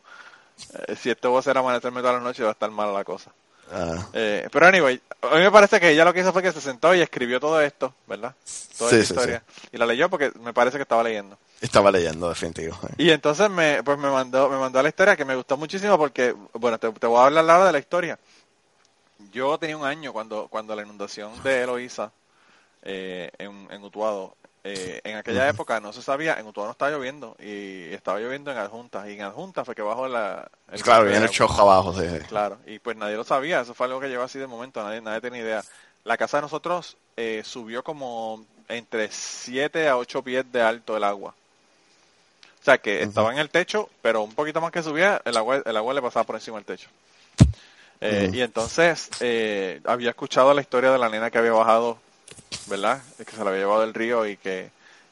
[0.87, 3.03] eh, si esto va a ser amanecerme toda la noche va a estar mala la
[3.05, 3.31] cosa.
[3.71, 6.51] Ah, Eh, pero anyway, a mí me parece que ella lo que hizo fue que
[6.51, 8.35] se sentó y escribió todo esto, ¿verdad?
[8.77, 9.43] Toda Sí, esta sí, historia.
[9.71, 11.37] Y la leyó porque me parece que estaba leyendo.
[11.61, 12.77] estaba leyendo, definitivo.
[12.97, 16.35] Y entonces me, pues me mandó, me mandó la historia que me gustó muchísimo porque,
[16.53, 18.19] bueno, te, te voy a hablar ahora de la historia.
[19.31, 22.11] Yo tenía un año cuando, cuando la inundación de Eloísa
[22.83, 24.35] eh, en, en Utuado,
[24.69, 28.51] eh, en aquella época no se sabía, en Utuado no estaba lloviendo y estaba lloviendo
[28.51, 30.49] en Adjuntas y en Adjuntas fue que bajó la...
[30.71, 31.93] el Claro, viene el chojo abajo.
[31.93, 32.05] sí.
[32.27, 34.99] Claro, y pues nadie lo sabía, eso fue algo que llegó así de momento, nadie,
[34.99, 35.63] nadie tenía idea.
[36.03, 41.03] La casa de nosotros eh, subió como entre 7 a 8 pies de alto el
[41.03, 41.33] agua.
[42.61, 45.61] O sea que estaba en el techo, pero un poquito más que subía, el agua,
[45.65, 46.89] el agua le pasaba por encima del techo.
[48.01, 48.29] Eh.
[48.33, 51.97] Y entonces eh, había escuchado la historia de la nena que había bajado,
[52.67, 53.01] ¿verdad?
[53.17, 54.69] Que se la había llevado del río y que,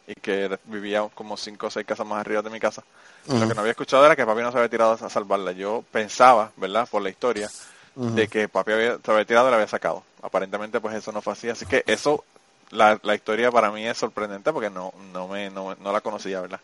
[0.07, 2.83] y que vivía como 5 o 6 casas más arriba de mi casa.
[3.27, 5.51] Lo que no había escuchado era que papi no se había tirado a salvarla.
[5.51, 6.87] Yo pensaba, ¿verdad?
[6.87, 7.49] Por la historia,
[7.95, 10.03] de que papi había, se había tirado y la había sacado.
[10.21, 11.49] Aparentemente, pues eso no fue así.
[11.49, 12.23] Así que eso,
[12.69, 16.41] la, la historia para mí es sorprendente porque no, no, me, no, no la conocía,
[16.41, 16.59] ¿verdad?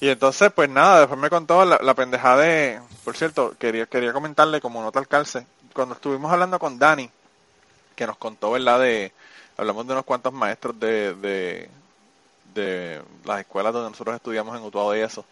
[0.00, 2.80] Y entonces, pues nada, después me contó la, la pendejada de...
[3.04, 7.10] Por cierto, quería, quería comentarle como nota al calce, cuando estuvimos hablando con Dani,
[7.96, 8.80] que nos contó, ¿verdad?
[8.80, 9.12] De,
[9.56, 11.68] hablamos de unos cuantos maestros de, de,
[12.54, 15.24] de las escuelas donde nosotros estudiamos en Utuado y eso.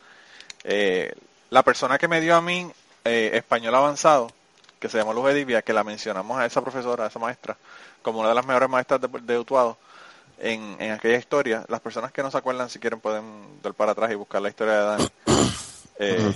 [0.65, 1.15] Eh,
[1.51, 2.71] la persona que me dio a mí
[3.05, 4.31] eh, español avanzado,
[4.79, 7.57] que se llama Luz Edivia, que la mencionamos a esa profesora, a esa maestra,
[8.03, 9.77] como una de las mejores maestras de, de Utuado,
[10.39, 13.93] en, en aquella historia, las personas que no se acuerdan, si quieren, pueden dar para
[13.93, 15.09] atrás y buscar la historia de Dani.
[16.03, 16.33] Eh,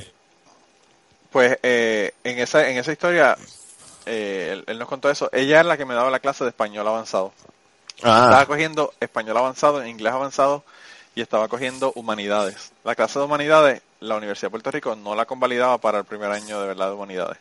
[1.30, 3.36] Pues eh, en esa en esa historia,
[4.06, 5.30] eh, él, él nos contó eso.
[5.32, 7.32] Ella es la que me daba la clase de español avanzado.
[7.96, 10.64] Estaba Ah, cogiendo español avanzado, inglés avanzado
[11.14, 12.72] y estaba cogiendo humanidades.
[12.82, 16.30] La clase de humanidades, la Universidad de Puerto Rico no la convalidaba para el primer
[16.30, 17.38] año de verdad de humanidades.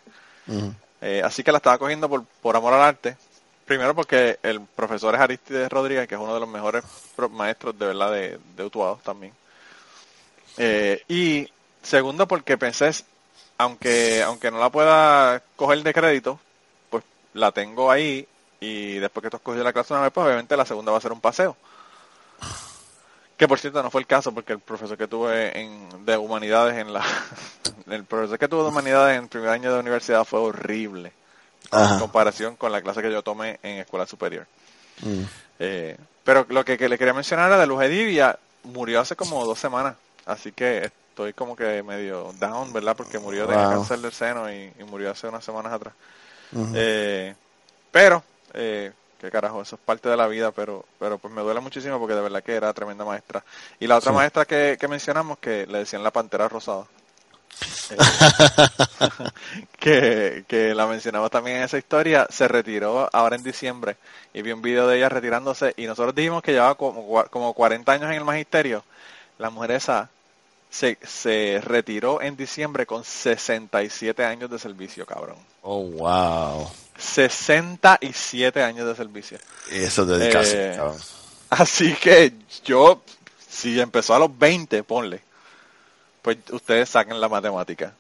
[1.02, 3.18] Eh, así que la estaba cogiendo por, por amor al arte.
[3.66, 6.84] Primero porque el profesor es Aristides Rodríguez, que es uno de los mejores
[7.32, 9.34] maestros de verdad de, de Utuado también.
[10.58, 11.50] Eh, y
[11.82, 12.92] segundo porque pensé,
[13.58, 16.40] aunque, aunque no la pueda coger de crédito,
[16.90, 18.28] pues la tengo ahí
[18.64, 20.98] y después que tú has cogido la clase una vez, pues obviamente la segunda va
[20.98, 21.58] a ser un paseo.
[23.36, 26.78] Que por cierto no fue el caso porque el profesor que tuve en, de humanidades
[26.78, 27.04] en la...
[27.90, 31.12] El profesor que tuve de humanidades en el primer año de universidad fue horrible
[31.70, 34.48] en comparación con la clase que yo tomé en escuela superior.
[35.02, 35.24] Mm.
[35.60, 39.46] Eh, pero lo que, que le quería mencionar era de Luz Edivia, murió hace como
[39.46, 39.96] dos semanas,
[40.26, 42.96] así que estoy como que medio down, ¿verdad?
[42.96, 45.94] Porque murió de cáncer del seno y, y murió hace unas semanas atrás.
[46.74, 47.36] Eh,
[47.92, 48.24] pero,
[48.54, 52.00] eh, qué carajo, eso es parte de la vida, pero pero pues me duele muchísimo
[52.00, 53.44] porque de verdad que era tremenda maestra.
[53.80, 54.14] Y la otra Sí.
[54.14, 56.88] maestra que, que mencionamos, que le decían la pantera rosada.
[57.90, 58.08] Eh,
[59.80, 63.98] que, que la mencionaba también en esa historia, se retiró ahora en diciembre
[64.34, 67.92] y vi un video de ella retirándose y nosotros dijimos que llevaba como, como 40
[67.92, 68.84] años en el magisterio.
[69.38, 70.10] La mujer esa
[70.70, 75.38] se, se retiró en diciembre con 67 años de servicio, cabrón.
[75.64, 76.70] Oh, wow.
[76.98, 79.38] 67 años de servicio.
[79.72, 80.98] Eso es dedicación, Eh, cabrón.
[81.50, 82.34] Así que
[82.66, 83.02] yo,
[83.50, 85.22] si empezó a los 20, ponle,
[86.22, 87.94] pues ustedes saquen la matemática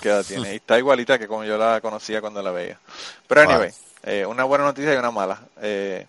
[0.00, 0.52] que edad tiene.
[0.52, 2.78] Y está igualita que como yo la conocía cuando la veía.
[3.26, 3.50] Pero Wow.
[3.50, 3.70] anyway,
[4.04, 5.40] eh, una buena noticia y una mala.
[5.60, 6.06] Eh,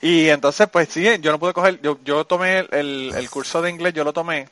[0.00, 3.62] y entonces, pues sí, yo no pude coger, yo, yo tomé el, el- el curso
[3.62, 4.48] de inglés, yo lo tomé,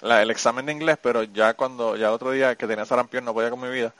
[0.00, 3.34] la- el examen de inglés, pero ya cuando, ya otro día que tenía sarampión no
[3.34, 3.92] podía con mi vida.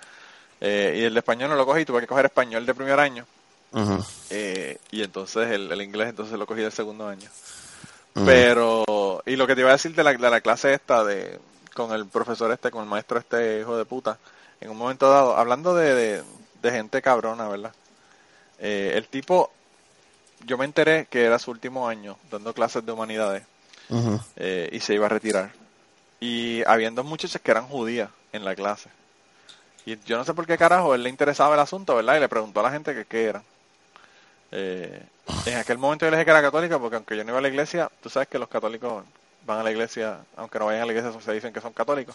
[0.61, 3.27] Eh, y el español no lo cogí, tuve que coger español de primer año.
[4.31, 7.29] Eh, y entonces el, el inglés entonces lo cogí del segundo año.
[8.25, 11.41] Pero, y lo que te iba a decir de la, de la clase esta, de
[11.75, 14.19] con el profesor este, con el maestro este hijo de puta,
[14.61, 16.23] en un momento dado, hablando de, de,
[16.63, 17.73] de gente cabrona, ¿verdad?
[18.61, 19.51] Eh, el tipo,
[20.47, 23.43] yo me enteré que era su último año dando clases de humanidades
[24.37, 25.51] eh, y se iba a retirar.
[26.21, 28.89] Y habían dos muchachas que eran judías en la clase.
[29.87, 32.17] Y yo no sé por qué carajo él le interesaba el asunto, ¿verdad?
[32.17, 33.43] Y le preguntó a la gente que qué eran.
[34.51, 35.03] Eh,
[35.47, 37.43] en aquel momento yo le dije que era católica porque aunque yo no iba a
[37.43, 39.05] la iglesia, tú sabes que los católicos
[39.47, 42.15] van a la iglesia, aunque no vayan a la iglesia, se dicen que son católicos.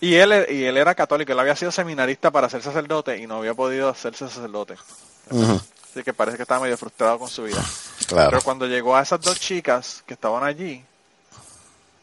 [0.00, 3.38] Y él, y él era católico, él había sido seminarista para ser sacerdote y no
[3.38, 4.74] había podido hacerse sacerdote.
[5.30, 7.62] Así que parece que estaba medio frustrado con su vida.
[8.06, 8.30] Claro.
[8.30, 10.84] Pero cuando llegó a esas dos chicas que estaban allí,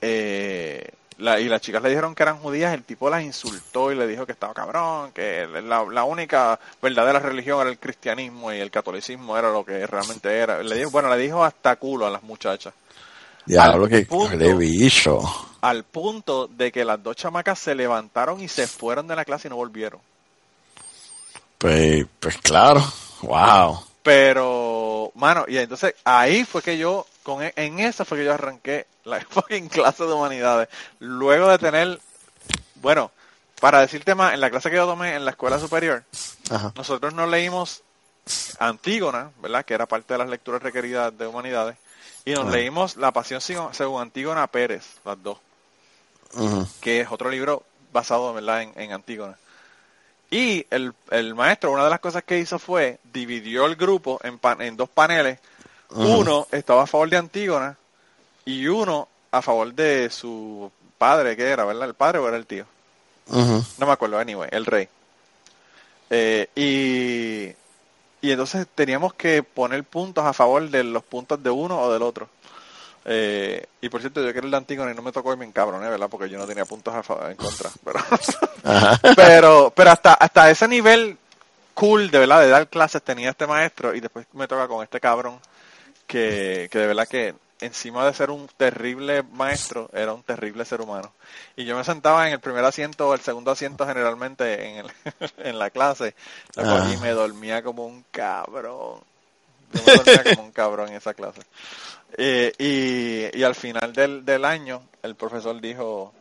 [0.02, 3.96] eh, la- y las chicas le dijeron que eran judías, el tipo las insultó y
[3.96, 8.60] le dijo que estaba cabrón, que la, la única verdadera religión era el cristianismo y
[8.60, 10.62] el catolicismo era lo que realmente era.
[10.64, 12.74] Le dijo, bueno, le dijo hasta culo a las muchachas.
[13.46, 15.22] Diablo, al que punto- le.
[15.62, 19.48] Al punto de que las dos chamacas se levantaron y se fueron de la clase
[19.48, 20.00] y no volvieron.
[21.58, 22.84] Pues, pues claro.
[23.22, 23.80] Wow.
[24.04, 28.34] Pero, mano, y entonces ahí fue que yo, con e- en esa fue que yo
[28.34, 30.70] arranqué la fucking clase de humanidades.
[31.00, 32.00] Luego de tener,
[32.76, 33.12] bueno,
[33.60, 36.04] para decirte más, en la clase que yo tomé en la escuela superior,
[36.52, 36.74] Ajá.
[36.76, 37.82] nosotros nos leímos
[38.60, 39.66] Antígona, ¿verdad?
[39.66, 41.78] Que era parte de las lecturas requeridas de humanidades.
[42.26, 45.38] Y nos leímos La Pasión según Antígona Pérez, las dos,
[46.82, 48.64] que es otro libro basado, ¿verdad?
[48.64, 49.38] En, en Antígona.
[50.30, 54.40] Y el, el maestro, una de las cosas que hizo fue, dividió el grupo en,
[54.40, 55.40] pan- en dos paneles.
[55.92, 57.78] Uno estaba a favor de Antígona
[58.48, 61.88] y uno a favor de su padre, que era, ¿verdad?
[61.90, 62.66] ¿El padre o era el tío?
[63.78, 64.88] No me acuerdo, anyway, el rey.
[66.10, 71.80] Eh, y, y entonces teníamos que poner puntos a favor de los puntos de uno
[71.82, 72.30] o del otro.
[73.06, 75.38] Eh, y por cierto, yo que era el de Antígona y no me tocó y
[75.38, 76.10] me encabroné, ¿verdad?
[76.10, 77.70] Porque yo no tenía puntos a fa- en contra.
[77.84, 78.00] Pero,
[79.16, 81.18] pero, pero hasta, hasta ese nivel
[81.74, 85.00] cool de verdad de dar clases tenía este maestro y después me toca con este
[85.00, 85.40] cabrón
[86.08, 90.82] que, que de verdad que encima de ser un terrible maestro era un terrible ser
[90.82, 91.12] humano.
[91.56, 94.92] Y yo me sentaba en el primer asiento o el segundo asiento generalmente en, el,
[95.38, 96.16] en la clase
[96.56, 96.92] loco, Ah.
[96.94, 99.00] y me dormía como un cabrón.
[99.74, 101.42] Yo me dormía como un cabrón en esa clase.
[102.18, 106.14] Eh, y, y al final del, del año el profesor dijo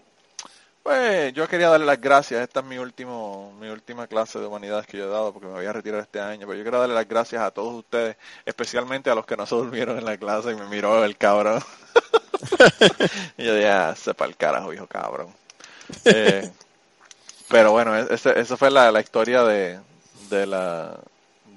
[0.86, 2.40] pues yo quería darle las gracias.
[2.42, 5.54] Esta es mi último, mi última clase de humanidades que yo he dado porque me
[5.54, 6.46] voy a retirar este año.
[6.46, 9.56] Pero yo quiero darle las gracias a todos ustedes, especialmente a los que no se
[9.56, 11.60] durmieron en la clase y me miró el cabrón.
[13.36, 15.34] y yo dije, ah, sepa el carajo, hijo cabrón.
[16.04, 16.48] Eh,
[17.48, 19.80] pero bueno, e- esa fue la, la historia de,
[20.30, 21.00] de la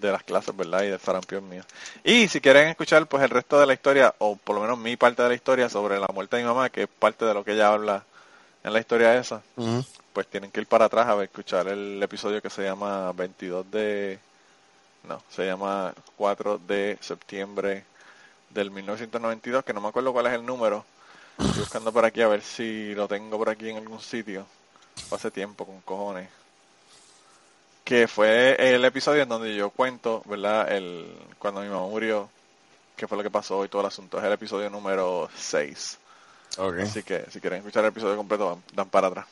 [0.02, 0.82] de las clases, ¿verdad?
[0.84, 1.62] Y del sarampión mío.
[2.04, 4.98] Y si quieren escuchar pues el resto de la historia, o por lo menos mi
[4.98, 7.44] parte de la historia sobre la muerte de mi mamá, que es parte de lo
[7.44, 8.06] que ella habla
[8.64, 9.42] en la historia esa,
[10.14, 13.70] pues tienen que ir para atrás a ver, escuchar el episodio que se llama 22
[13.72, 14.20] de...
[15.04, 17.86] No, se llama 4 de septiembre
[18.50, 20.84] del 1992, que no me acuerdo cuál es el número.
[21.38, 24.46] Estoy buscando por aquí a ver si lo tengo por aquí en algún sitio.
[25.10, 26.30] Hace tiempo, con cojones.
[27.86, 30.70] Que fue el episodio en donde yo cuento, ¿verdad?
[30.70, 32.30] El, cuando mi mamá murió,
[32.98, 34.18] qué fue lo que pasó y todo el asunto.
[34.18, 35.98] Es el episodio número 6.
[36.84, 39.26] Así que si quieren escuchar el episodio completo, dan- dan para atrás.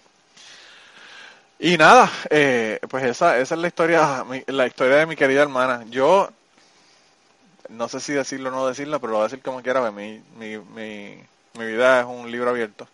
[1.59, 5.41] Y nada, eh, pues esa, esa es la historia, mi- la historia de mi querida
[5.41, 5.83] hermana.
[5.89, 6.29] Yo
[7.69, 9.79] no sé si decirlo o no decirlo, pero lo voy a decir como quiera.
[9.81, 11.19] porque Mi, mi, mi,
[11.55, 12.87] mi vida es un libro abierto.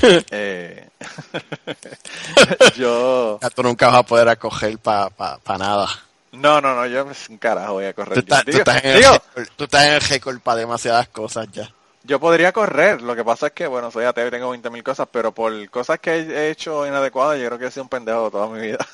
[0.30, 0.88] Eh,
[2.76, 5.88] yo tú nunca vas a poder acoger para pa, pa nada.
[6.32, 8.14] no, no, no, yo pues, un carajo voy a correr.
[8.14, 10.58] Tú estás, Yo- tú estás en el digo, récord- tú estás en el récord para
[10.58, 11.68] demasiadas cosas ya.
[12.06, 15.08] Yo podría correr, lo que pasa es que, bueno, soy ateo y tengo 20.000 cosas,
[15.10, 18.46] pero por cosas que he hecho inadecuadas, yo creo que he sido un pendejo toda
[18.46, 18.86] mi vida.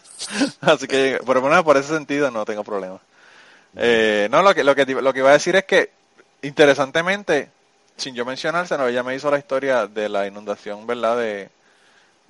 [0.62, 2.98] Así que, por lo menos por ese sentido, no tengo problema.
[3.76, 5.92] Eh, no, lo que, lo, que, lo que iba a decir es que,
[6.42, 7.50] interesantemente,
[7.96, 11.18] sin yo mencionárselo, ella me hizo la historia de la inundación, ¿verdad?
[11.18, 11.50] De,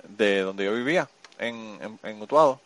[0.07, 1.09] de donde yo vivía,
[1.39, 2.61] en, en, en Utuado.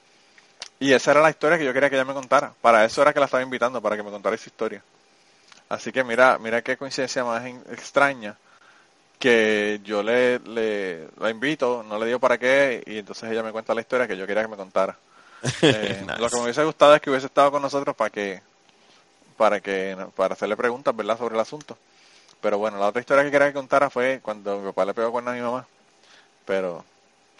[0.78, 2.52] Y esa era la historia que yo quería que ella me contara.
[2.60, 4.84] Para eso era que la estaba invitando, para que me contara esa historia.
[5.72, 8.36] Así que mira, mira qué coincidencia más extraña
[9.20, 13.54] que yo le, le la invito, no le digo para qué, y entonces ella me
[13.54, 14.98] cuenta la historia que yo quería que me contara.
[15.64, 16.20] Eh, Nice.
[16.20, 18.42] Lo que me hubiese gustado es que hubiese estado con nosotros para que,
[19.38, 21.78] para que, para hacerle preguntas, ¿verdad?, sobre el asunto.
[22.42, 25.12] Pero bueno, la otra historia que quería que contara fue cuando mi papá le pegó
[25.14, 25.66] cuerno a mi mamá.
[26.46, 26.84] Pero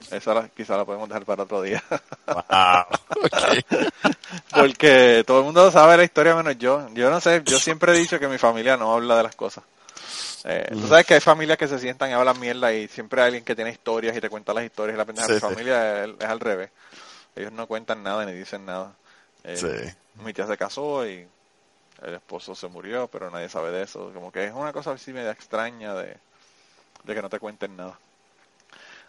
[0.10, 1.84] esa la, quizá la podemos dejar para otro día.
[2.28, 2.86] Wow.
[4.56, 6.88] Porque todo el mundo sabe la historia menos yo.
[6.93, 9.64] Yo no sé, yo siempre he dicho que mi familia no habla de las cosas.
[10.45, 13.28] Eh, Tú sabes que hay familias que se sientan y hablan mierda y siempre hay
[13.28, 15.28] alguien que tiene historias y te cuenta las historias y la pendeja.
[15.28, 15.39] Sí, sí.
[15.39, 16.70] familia es, es al revés.
[17.36, 18.93] Ellos no cuentan nada ni dicen nada.
[19.43, 20.22] Eh, Sí.
[20.24, 21.26] Mi tía se casó y
[22.04, 24.12] el esposo se murió, pero nadie sabe de eso.
[24.14, 26.18] Como que es una cosa así media extraña de,
[27.04, 27.97] de que no te cuenten nada.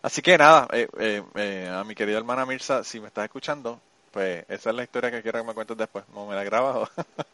[0.02, 3.80] Así que nada, eh, eh, eh, a mi querida hermana Mirza, si me estás escuchando,
[4.10, 6.04] pues esa es la historia que quiero que me cuentes después.
[6.14, 6.90] ¿No me la grabas o,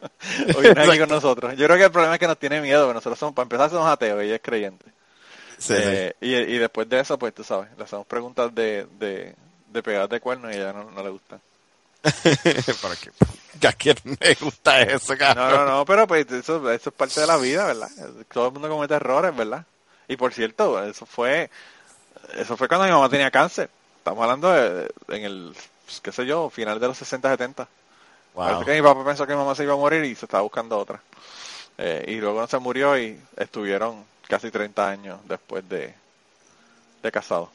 [0.53, 1.57] o vienes aquí con nosotros?
[1.57, 3.71] Yo creo que el problema es que nos tiene miedo, porque nosotros somos, para empezar
[3.71, 4.87] somos ateos y ella es creyente.
[5.59, 9.35] Sí, Eh, y, y después de eso, pues tú sabes, le hacemos preguntas de, de,
[9.69, 11.41] de pegar de cuernos y a ella no, no le gustan.
[12.57, 12.73] sí.
[12.81, 13.11] ¿Para qué?
[13.61, 15.51] ¿Que ¿A quién le gusta eso, No, cabrón?
[15.51, 17.91] no, no, pero pues eso, eso es parte de la vida, ¿verdad?
[18.33, 19.67] Todo el mundo comete errores, ¿verdad?
[20.09, 21.51] Y por cierto, eso fue
[22.35, 23.71] eso fue cuando mi mamá tenía cáncer.
[23.99, 27.69] Estamos hablando de, en el, pues, qué sé yo, final de los 60, 70.
[28.35, 28.45] Wow.
[28.47, 30.43] Parece que mi papá pensó que mi mamá se iba a morir y se estaba
[30.43, 31.01] buscando otra.
[31.79, 35.95] Eh, y luego se murió y estuvieron casi 30 años después de,
[37.03, 37.51] de casado.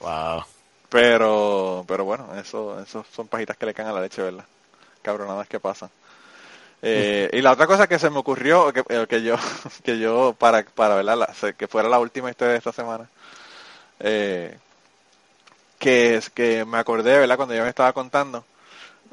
[0.00, 0.44] Wow.
[0.88, 4.44] Pero, pero bueno, eso, eso son pajitas que le caen a la leche, ¿verdad?
[5.02, 5.88] Cabronadas que pasan.
[6.82, 9.36] Eh, y la otra cosa que se me ocurrió, que, eh, que yo,
[9.84, 11.16] que yo, para, para ¿verdad?
[11.16, 13.08] La- se- que fuera la última historia de esta semana,
[14.00, 14.56] eh,
[15.78, 17.36] que es que me acordé, ¿verdad?
[17.36, 18.44] Cuando yo me estaba contando,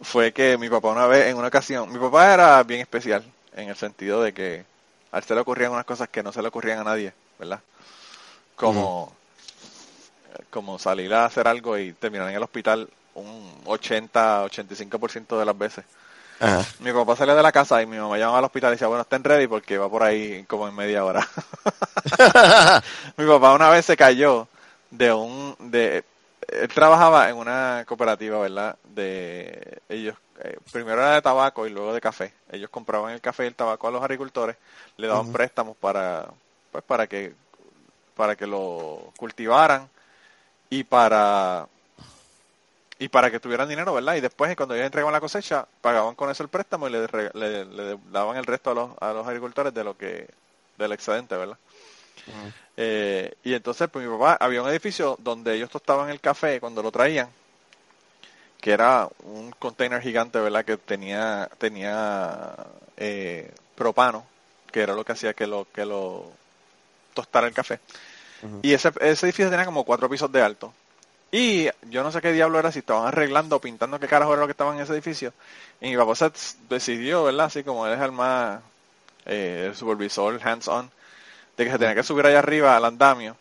[0.02, 3.24] fue que mi papá una vez, en una ocasión, mi papá era bien especial,
[3.56, 4.66] en el sentido de que
[5.12, 7.62] a él se le ocurrían unas cosas que no se le ocurrían a nadie, ¿verdad?
[8.56, 9.16] Como,
[10.50, 15.86] como salir a hacer algo y terminar en el hospital un 80-85% de las veces.
[16.40, 16.64] Ajá.
[16.80, 19.02] Mi papá salía de la casa y mi mamá llamaba al hospital y decía, bueno,
[19.02, 21.28] estén ready porque va por ahí como en media hora.
[23.18, 24.48] mi papá una vez se cayó
[24.92, 25.56] de un...
[25.60, 26.04] de
[26.50, 28.78] Él trabajaba en una cooperativa, ¿verdad?
[28.84, 32.34] De ellos, eh, primero era de tabaco y luego de café.
[32.52, 34.58] Ellos compraban el café y el tabaco a los agricultores,
[34.98, 36.28] le daban préstamos para,
[36.72, 37.34] pues para que,
[38.16, 39.90] para que lo cultivaran
[40.70, 41.68] y para
[43.00, 44.16] y para que tuvieran dinero, ¿verdad?
[44.16, 47.66] Y después cuando ellos entregaban la cosecha, pagaban con eso el préstamo y le, le-
[47.66, 50.28] le daban el resto a los, a los agricultores de lo que
[50.78, 51.58] del excedente, ¿verdad?
[52.76, 56.84] Eh, y entonces, pues mi papá, había un edificio donde ellos tostaban el café cuando
[56.84, 57.30] lo traían,
[58.62, 60.66] que era un container gigante, ¿verdad?
[60.66, 62.56] Que tenía tenía
[62.98, 64.26] eh, propano,
[64.72, 66.32] que era lo que hacía que lo que lo
[67.14, 67.80] tostara el café.
[68.62, 70.72] Y ese, ese edificio tenía como cuatro pisos de alto.
[71.32, 74.42] Y yo no sé qué diablo era, si estaban arreglando o pintando qué carajo era
[74.42, 75.34] lo que estaba en ese edificio.
[75.82, 76.32] Y mi papá se
[76.70, 77.48] decidió, ¿verdad?
[77.48, 78.62] Así como él es el más
[79.26, 80.90] eh, el supervisor hands-on,
[81.58, 83.36] de que se tenía que subir allá arriba al andamio.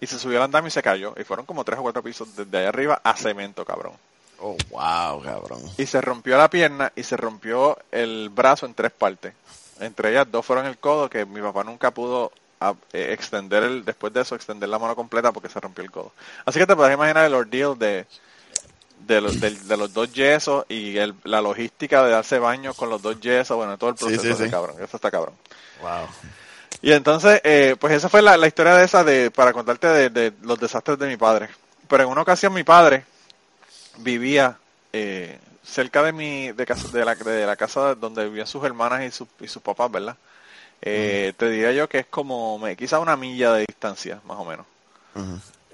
[0.00, 1.14] Y se subió al andamio y se cayó.
[1.18, 3.94] Y fueron como tres o cuatro pisos desde allá arriba a cemento, cabrón.
[4.40, 5.60] Oh, wow, cabrón.
[5.76, 9.34] Y se rompió la pierna y se rompió el brazo en tres partes.
[9.80, 12.30] Entre ellas dos fueron el codo, que mi papá nunca pudo
[12.60, 15.90] a- eh, extender el, después de eso, extender la mano completa porque se rompió el
[15.90, 16.12] codo.
[16.44, 18.06] Así que te puedes imaginar el ordeal de,
[19.06, 22.90] de, los, del- de los dos yesos y el- la logística de darse baño con
[22.90, 25.34] los dos yesos, bueno, todo el Sí, proceso sí, de cabrón, eso está cabrón.
[25.80, 26.06] Wow.
[26.80, 30.10] Y entonces, eh, pues esa fue la, la historia de esa de para contarte de,
[30.10, 31.48] de los desastres de mi padre.
[31.88, 33.04] Pero en una ocasión mi padre
[33.98, 34.56] vivía
[34.92, 39.02] eh, cerca de mi de, casa, de, la, de la casa donde vivían sus hermanas
[39.04, 40.16] y, sus y sus papás, ¿verdad?
[40.80, 44.66] Eh, Te diría yo que es como quizá una milla de distancia, más o menos.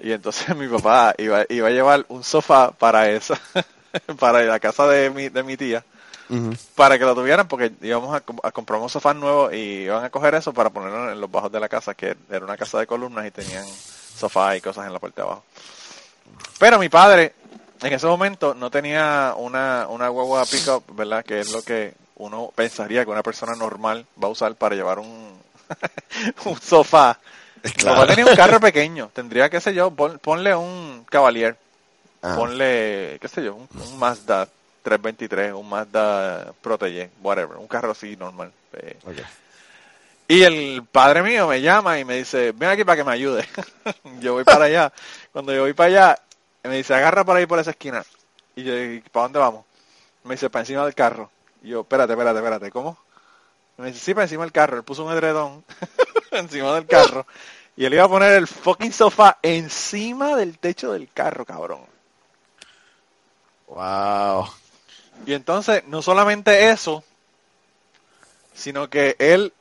[0.01, 3.39] Y entonces mi papá iba, iba a llevar un sofá para esa,
[4.19, 5.83] para la casa de mi, de mi tía
[6.75, 10.09] Para que lo tuvieran porque íbamos a, a comprar un sofá nuevo y iban a
[10.09, 12.87] coger eso para ponerlo en los bajos de la casa, que era una casa de
[12.87, 15.43] columnas y tenían sofá y cosas en la parte de abajo.
[16.59, 17.33] Pero mi padre
[17.81, 21.23] en ese momento no tenía una, una guagua pickup, ¿verdad?
[21.23, 24.99] Que es lo que uno pensaría que una persona normal va a usar para llevar
[24.99, 25.37] un,
[26.45, 27.19] un sofá.
[27.63, 27.95] Mi Claro.
[28.01, 31.57] papá tenía un carro pequeño, tendría, qué sé yo, pon- ponle un Cavalier
[32.21, 32.33] Ah.
[32.35, 34.47] ponle, qué sé yo, un, un Mazda
[34.85, 38.51] 323, un Mazda Protege, whatever, un carro así normal.
[38.73, 38.95] eh.
[40.27, 43.47] Y el padre mío me llama y me dice, ven aquí para que me ayude.
[44.19, 44.93] yo voy para allá.
[45.31, 46.21] Cuando yo voy para allá,
[46.63, 48.05] me dice, agarra por ahí por esa esquina.
[48.55, 48.73] Y yo
[49.11, 49.65] ¿para dónde vamos?
[50.23, 51.31] Me dice, para encima del carro.
[51.63, 52.95] Y yo, espérate, espérate, espérate, ¿cómo?
[53.77, 54.77] Me dice, sí, para encima del carro.
[54.77, 55.63] Él puso un edredón
[56.31, 57.25] encima del carro.
[57.75, 61.81] Y él iba a poner el fucking sofá encima del techo del carro, cabrón.
[63.67, 64.45] Wow.
[65.25, 67.03] Y entonces, no solamente eso,
[68.53, 69.53] sino que él,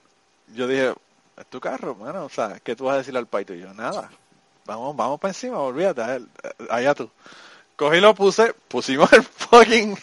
[0.55, 0.95] yo dije,
[1.37, 3.55] es tu carro, bueno, o sea, ¿qué tú vas a decirle al paito?
[3.55, 4.11] Y yo, nada,
[4.65, 6.29] vamos, vamos para encima, olvídate, él,
[6.71, 7.11] allá tú.
[7.77, 9.99] Cogí lo puse, pusimos el fucking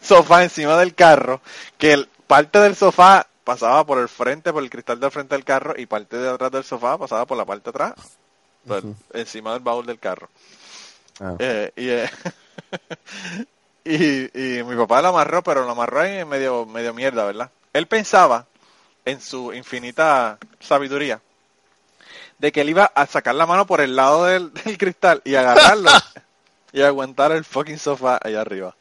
[0.00, 1.40] sofá encima del carro,
[1.76, 5.44] que el, parte del sofá pasaba por el frente, por el cristal del frente del
[5.44, 7.94] carro, y parte de atrás del sofá pasaba por la parte de atrás,
[9.12, 10.28] encima del baúl del carro.
[11.20, 11.34] Ah.
[11.38, 12.10] Eh, y, eh,
[13.84, 17.50] y, y mi papá lo amarró, pero lo amarró ahí en medio, medio mierda, ¿verdad?
[17.72, 18.46] Él pensaba,
[19.04, 21.20] en su infinita sabiduría,
[22.38, 25.34] de que él iba a sacar la mano por el lado del, del cristal y
[25.34, 25.90] agarrarlo
[26.72, 28.74] y aguantar el fucking sofá allá arriba.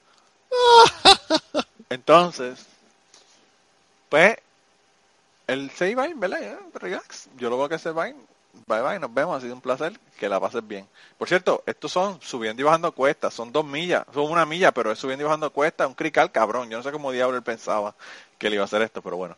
[1.90, 2.66] Entonces,
[4.10, 4.38] pues,
[5.48, 6.60] él se iba a ir, ¿verdad?
[6.76, 7.30] Relax.
[7.38, 8.12] Yo lo veo que se va.
[8.68, 10.88] Bye bye, nos vemos, ha sido un placer, que la pases bien.
[11.18, 14.92] Por cierto, estos son subiendo y bajando cuestas, son dos millas, son una milla, pero
[14.92, 16.70] es subiendo y bajando cuestas, un crical cabrón.
[16.70, 17.96] Yo no sé cómo diablo él pensaba
[18.38, 19.36] que él iba a hacer esto, pero bueno.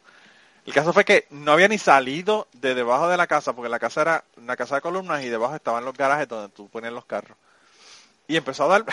[0.65, 3.80] El caso fue que no había ni salido de debajo de la casa, porque la
[3.80, 7.05] casa era una casa de columnas y debajo estaban los garajes donde tú ponías los
[7.05, 7.38] carros.
[8.28, 8.86] Y empezó a dar,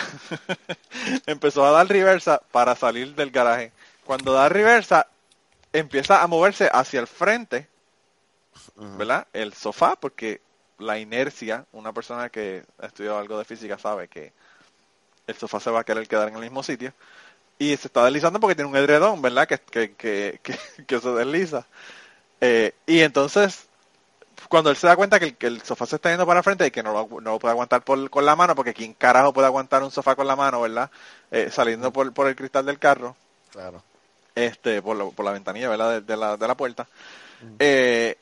[1.27, 3.71] empezó a dar reversa para salir del garaje.
[4.03, 5.07] Cuando da reversa,
[5.71, 7.67] empieza a moverse hacia el frente,
[8.97, 9.27] ¿verdad?
[9.33, 10.41] El sofá, porque
[10.77, 14.31] la inercia, una persona que ha estudiado algo de física sabe que
[15.27, 16.93] el sofá se va a querer quedar en el mismo sitio.
[17.57, 19.47] Y se está deslizando porque tiene un edredón, ¿verdad?
[19.47, 20.57] Que, que, que, que,
[20.87, 21.65] que se desliza.
[22.41, 23.67] Eh, y entonces,
[24.47, 26.65] cuando él se da cuenta que el, que el sofá se está yendo para frente
[26.65, 29.33] y que no lo, no lo puede aguantar por, con la mano, porque ¿quién carajo
[29.33, 30.89] puede aguantar un sofá con la mano, ¿verdad?
[31.31, 33.15] Eh, saliendo por, por el cristal del carro
[33.51, 33.83] Claro.
[34.35, 35.89] este por, la- por la ventanilla ¿verdad?
[35.95, 36.87] De, de la, de la puerta
[37.59, 38.15] eh,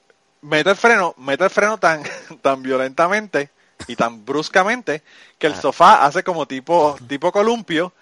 [0.47, 2.03] mete el freno mete el freno tan
[2.41, 3.49] tan violentamente
[3.87, 5.03] y tan bruscamente
[5.37, 5.61] que el Ah.
[5.61, 7.93] sofá hace como tipo tipo columpio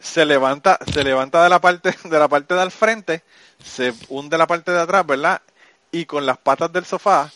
[0.00, 3.22] se levanta se levanta de la parte de la parte del frente
[3.62, 5.40] se hunde la parte de atrás verdad
[5.92, 7.30] y con las patas del sofá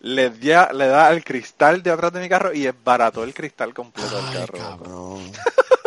[0.00, 3.74] le, da- le da al cristal de atrás de mi carro y esbarató el cristal
[3.74, 5.32] completo del carro cabrón.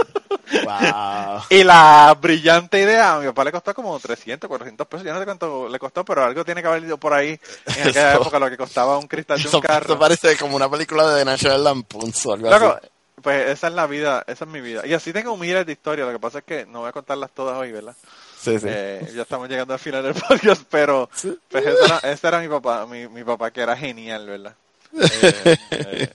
[0.64, 1.42] wow.
[1.50, 5.20] Y la brillante idea, a mi papá le costó como 300, 400 pesos, yo no
[5.20, 8.22] sé cuánto le costó, pero algo tiene que haber ido por ahí en aquella Eso-
[8.22, 9.86] época lo que costaba un cristal de Eso, un carro.
[9.86, 12.88] eso parece como una película de National Lampoon o algo Loco, así.
[13.22, 14.86] pues esa es la vida, esa es mi vida.
[14.86, 17.32] Y así tengo miles de historias, lo que pasa es que no voy a contarlas
[17.32, 17.96] todas hoy, ¿verdad?
[18.40, 18.66] Sí, sí.
[18.70, 21.10] Eh, ya estamos llegando al final del podcast, pero
[21.50, 24.56] pues ese era, ese era mi papá, mi, mi papá que era genial, ¿verdad?
[24.96, 26.10] Eh, eh,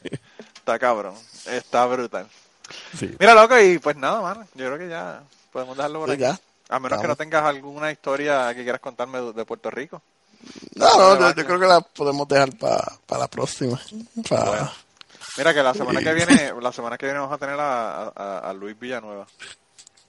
[0.55, 1.15] está cabrón,
[1.47, 2.29] está brutal.
[2.99, 3.15] Sí.
[3.19, 6.23] Mira, loco, y pues nada, mano, yo creo que ya podemos dejarlo por Sí, aquí.
[6.23, 6.39] ya.
[6.71, 10.03] A menos que no tengas alguna historia que quieras contarme de, Puerto Rico.
[10.75, 13.81] No, no, yo, creo que la podemos dejar para la próxima.
[14.29, 14.73] Pa- Bueno.
[15.39, 18.51] Mira que la semana que viene, la semana que viene vamos a tener a, a-
[18.51, 19.27] a Luis Villanueva.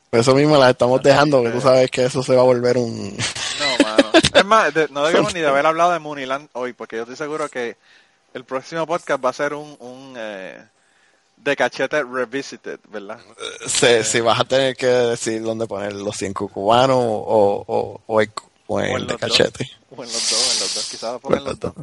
[0.10, 2.78] Por eso mismo la estamos dejando, que tú sabes que eso se va a volver
[2.78, 3.16] un...
[3.16, 4.10] No, mano.
[4.34, 7.16] Es más, de- no debemos ni de haber hablado de Muniland hoy, porque yo estoy
[7.16, 7.78] seguro que
[8.34, 10.62] el próximo podcast va a ser un, un eh,
[11.40, 13.20] de cachete revisited, ¿verdad?
[13.66, 18.22] Se, si vas a tener que decir dónde poner los cinco cubanos o, o, o
[18.22, 18.32] el,
[18.68, 19.20] o en de los dos.
[19.20, 19.70] cachete.
[19.90, 21.74] O en los dos, en los dos, quizás lo pongan los dos.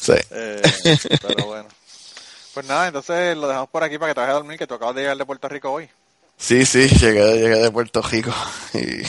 [0.00, 0.14] Sí.
[0.30, 0.62] Eh,
[1.22, 1.68] pero bueno.
[2.54, 4.74] Pues nada, entonces lo dejamos por aquí para que te vayas a dormir, que tú
[4.74, 5.88] acabas de llegar de Puerto Rico hoy.
[6.36, 8.32] Sí, sí, llegué, llegué de Puerto Rico
[8.74, 9.02] y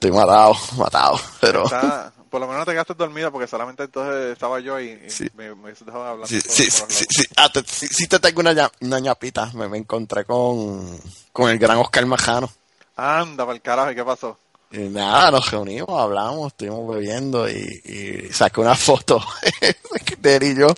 [0.00, 1.64] estoy matado, matado, pero...
[1.64, 5.10] Está- por lo menos no te quedaste dormido porque solamente entonces estaba yo y, y
[5.10, 5.26] Sí.
[5.34, 6.28] me, me dejado hablando.
[6.28, 7.24] Sí, sí.
[7.36, 10.96] Ah, te, sí, sí te tengo una, una ñapita, me, me encontré con,
[11.32, 12.48] con el gran Oscar Majano.
[12.94, 14.38] Anda, para el carajo, ¿y qué pasó?
[14.70, 19.20] Y nada, nos reunimos, hablamos, estuvimos bebiendo y, y saqué una foto
[20.18, 20.68] de él y yo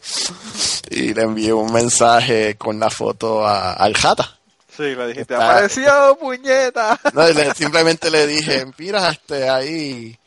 [0.89, 4.39] y le envié un mensaje con la foto a, al Jata.
[4.77, 6.99] Sí, le dijiste, Está- apareció, puñeta.
[7.13, 10.19] No, le- simplemente le dije, mira, este, ahí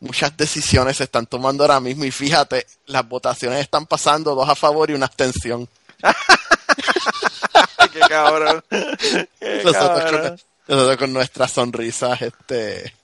[0.00, 4.54] muchas decisiones se están tomando ahora mismo y fíjate, las votaciones están pasando dos a
[4.54, 5.66] favor y una abstención.
[7.92, 8.62] qué cabrón.
[8.70, 9.28] Qué
[9.64, 10.28] Nosotros cabrón.
[10.28, 10.40] con,
[10.76, 12.94] nosotros con nuestras sonrisas, este,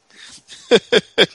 [0.69, 0.77] Sí,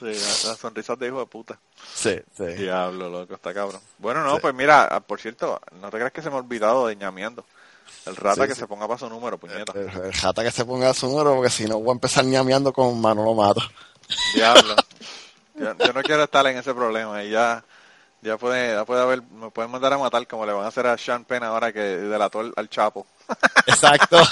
[0.02, 1.58] la, la sonrisa de hijo de puta.
[1.94, 2.44] sí, sí.
[2.58, 3.82] Diablo, loco, está cabrón.
[3.98, 4.40] Bueno, no, Sí.
[4.42, 7.46] pues mira, ah, por cierto, no te creas que se me ha olvidado de ñameando.
[8.06, 8.60] El rata Sí, que sí.
[8.62, 9.74] se ponga para su número, puñeta.
[9.76, 12.72] El, el jata que se ponga su número, porque si no voy a empezar ñameando
[12.74, 13.62] con Manolo Mato.
[14.36, 14.76] Diablo.
[15.58, 17.64] Yo, yo no quiero estar en ese problema y ya,
[18.26, 20.88] ya puede, ya puede haber, me pueden mandar a matar como le van a hacer
[20.88, 23.06] a Sean Penn ahora que delató al, Chapo.
[23.68, 24.18] Exacto.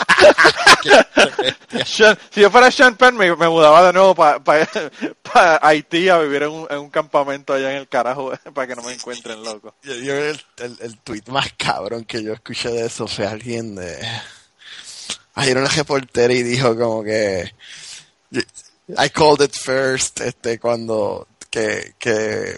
[1.86, 4.68] Sean- si yo fuera Sean Penn me, me mudaba de nuevo para
[5.62, 8.82] Haití a vivir en un, en un campamento allá en el carajo para que no
[8.82, 9.76] me encuentren loco.
[9.84, 13.76] Yo, yo el, el, el tweet más cabrón que yo escuché de eso fue alguien
[13.76, 14.00] de...
[15.36, 17.54] Ay, era una reportera y dijo como que...
[18.32, 21.28] I called it first, este, cuando...
[21.50, 22.58] Que, que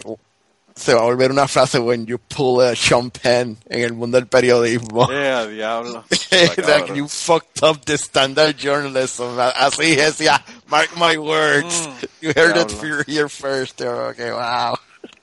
[0.76, 2.74] se va a volver una frase when you pull a
[3.22, 5.08] Penn en el mundo del periodismo.
[5.08, 6.04] Yeah, diablo.
[6.30, 9.38] Like you fucked up the standard journalism.
[9.38, 11.88] Así decía, mark my words.
[11.88, 12.70] Mm, you heard it
[13.08, 13.80] here first.
[13.80, 14.76] Yo, okay, wow.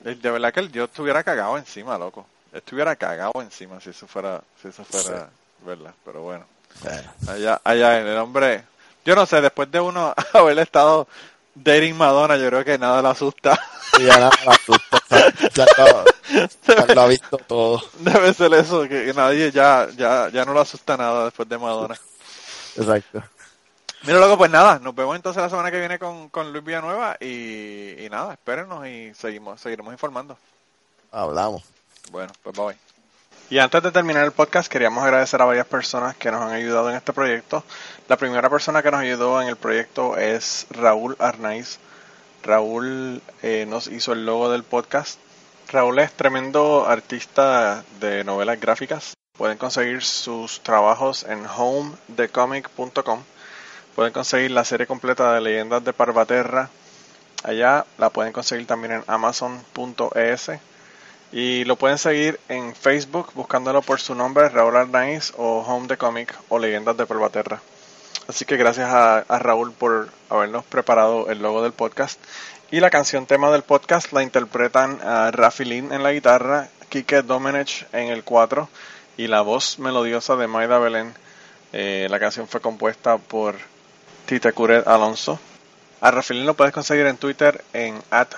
[0.04, 2.26] Eh, De verdad que el Dios estuviera cagado encima, loco.
[2.52, 5.30] Estuviera cagado encima si eso fuera, si eso fuera
[5.64, 5.94] verdad.
[6.04, 6.44] Pero bueno,
[7.28, 8.64] allá, allá el hombre,
[9.04, 11.06] yo no sé, después de uno haber estado
[11.54, 13.58] dating Madonna, yo creo que nada le asusta.
[13.98, 15.00] Ya nada, la asusta,
[15.54, 16.04] ya, ya lo,
[16.86, 17.82] ya lo ha visto todo.
[18.00, 21.94] Debe ser eso, que nadie ya, ya, ya no le asusta nada después de Madonna.
[22.76, 23.22] Exacto.
[24.02, 27.16] Mira, loco, pues nada, nos vemos entonces la semana que viene con, con Luis Villanueva
[27.20, 30.36] y, y nada, espérenos y seguimos, seguiremos informando.
[31.10, 31.62] Hablamos.
[32.10, 32.93] Bueno, pues bye.
[33.50, 36.88] Y antes de terminar el podcast, queríamos agradecer a varias personas que nos han ayudado
[36.88, 37.62] en este proyecto.
[38.08, 41.78] La primera persona que nos ayudó en el proyecto es Raúl Arnaiz.
[42.42, 45.18] Raúl eh, nos hizo el logo del podcast.
[45.70, 49.14] Raúl es tremendo artista de novelas gráficas.
[49.36, 53.22] Pueden conseguir sus trabajos en homedecomic.com.
[53.94, 56.70] Pueden conseguir la serie completa de Leyendas de Parvaterra.
[57.42, 60.50] Allá la pueden conseguir también en amazon.es.
[61.32, 65.96] Y lo pueden seguir en Facebook buscándolo por su nombre, Raúl Arnaiz o Home the
[65.96, 67.60] Comic o Leyendas de Pervaterra.
[68.28, 72.20] Así que gracias a, a Raúl por habernos preparado el logo del podcast.
[72.70, 77.22] Y la canción tema del podcast la interpretan a Rafi Lin en la guitarra, Kike
[77.22, 78.68] Domenech en el 4
[79.16, 81.14] y la voz melodiosa de Maida Belén.
[81.72, 83.56] Eh, la canción fue compuesta por
[84.26, 85.38] Tite Curet Alonso.
[86.00, 88.28] A Rafilin lo puedes conseguir en Twitter en at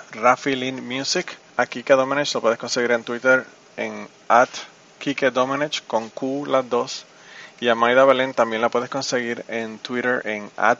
[0.82, 1.36] Music.
[1.56, 3.44] A Kike Domenech lo puedes conseguir en Twitter
[3.76, 4.48] en at
[4.98, 7.06] Kike Domenech con Q las dos.
[7.60, 10.78] Y a Maida Belén también la puedes conseguir en Twitter en at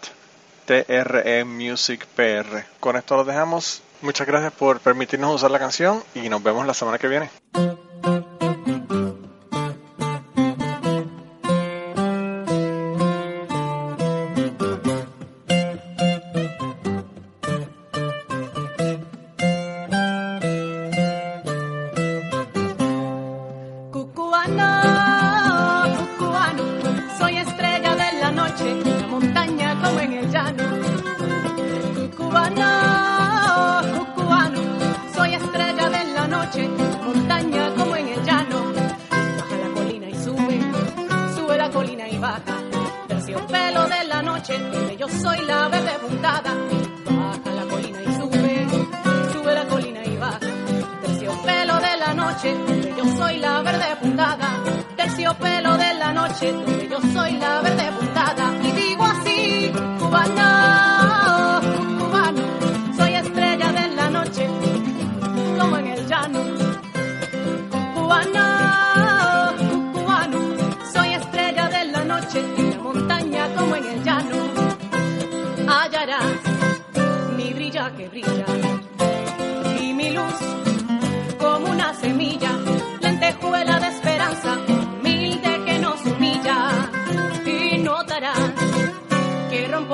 [0.66, 2.64] TRE Music PR.
[2.81, 3.83] Con esto lo dejamos.
[4.03, 7.31] Muchas gracias por permitirnos usar la canción y nos vemos la semana que viene.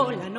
[0.08, 0.31] Que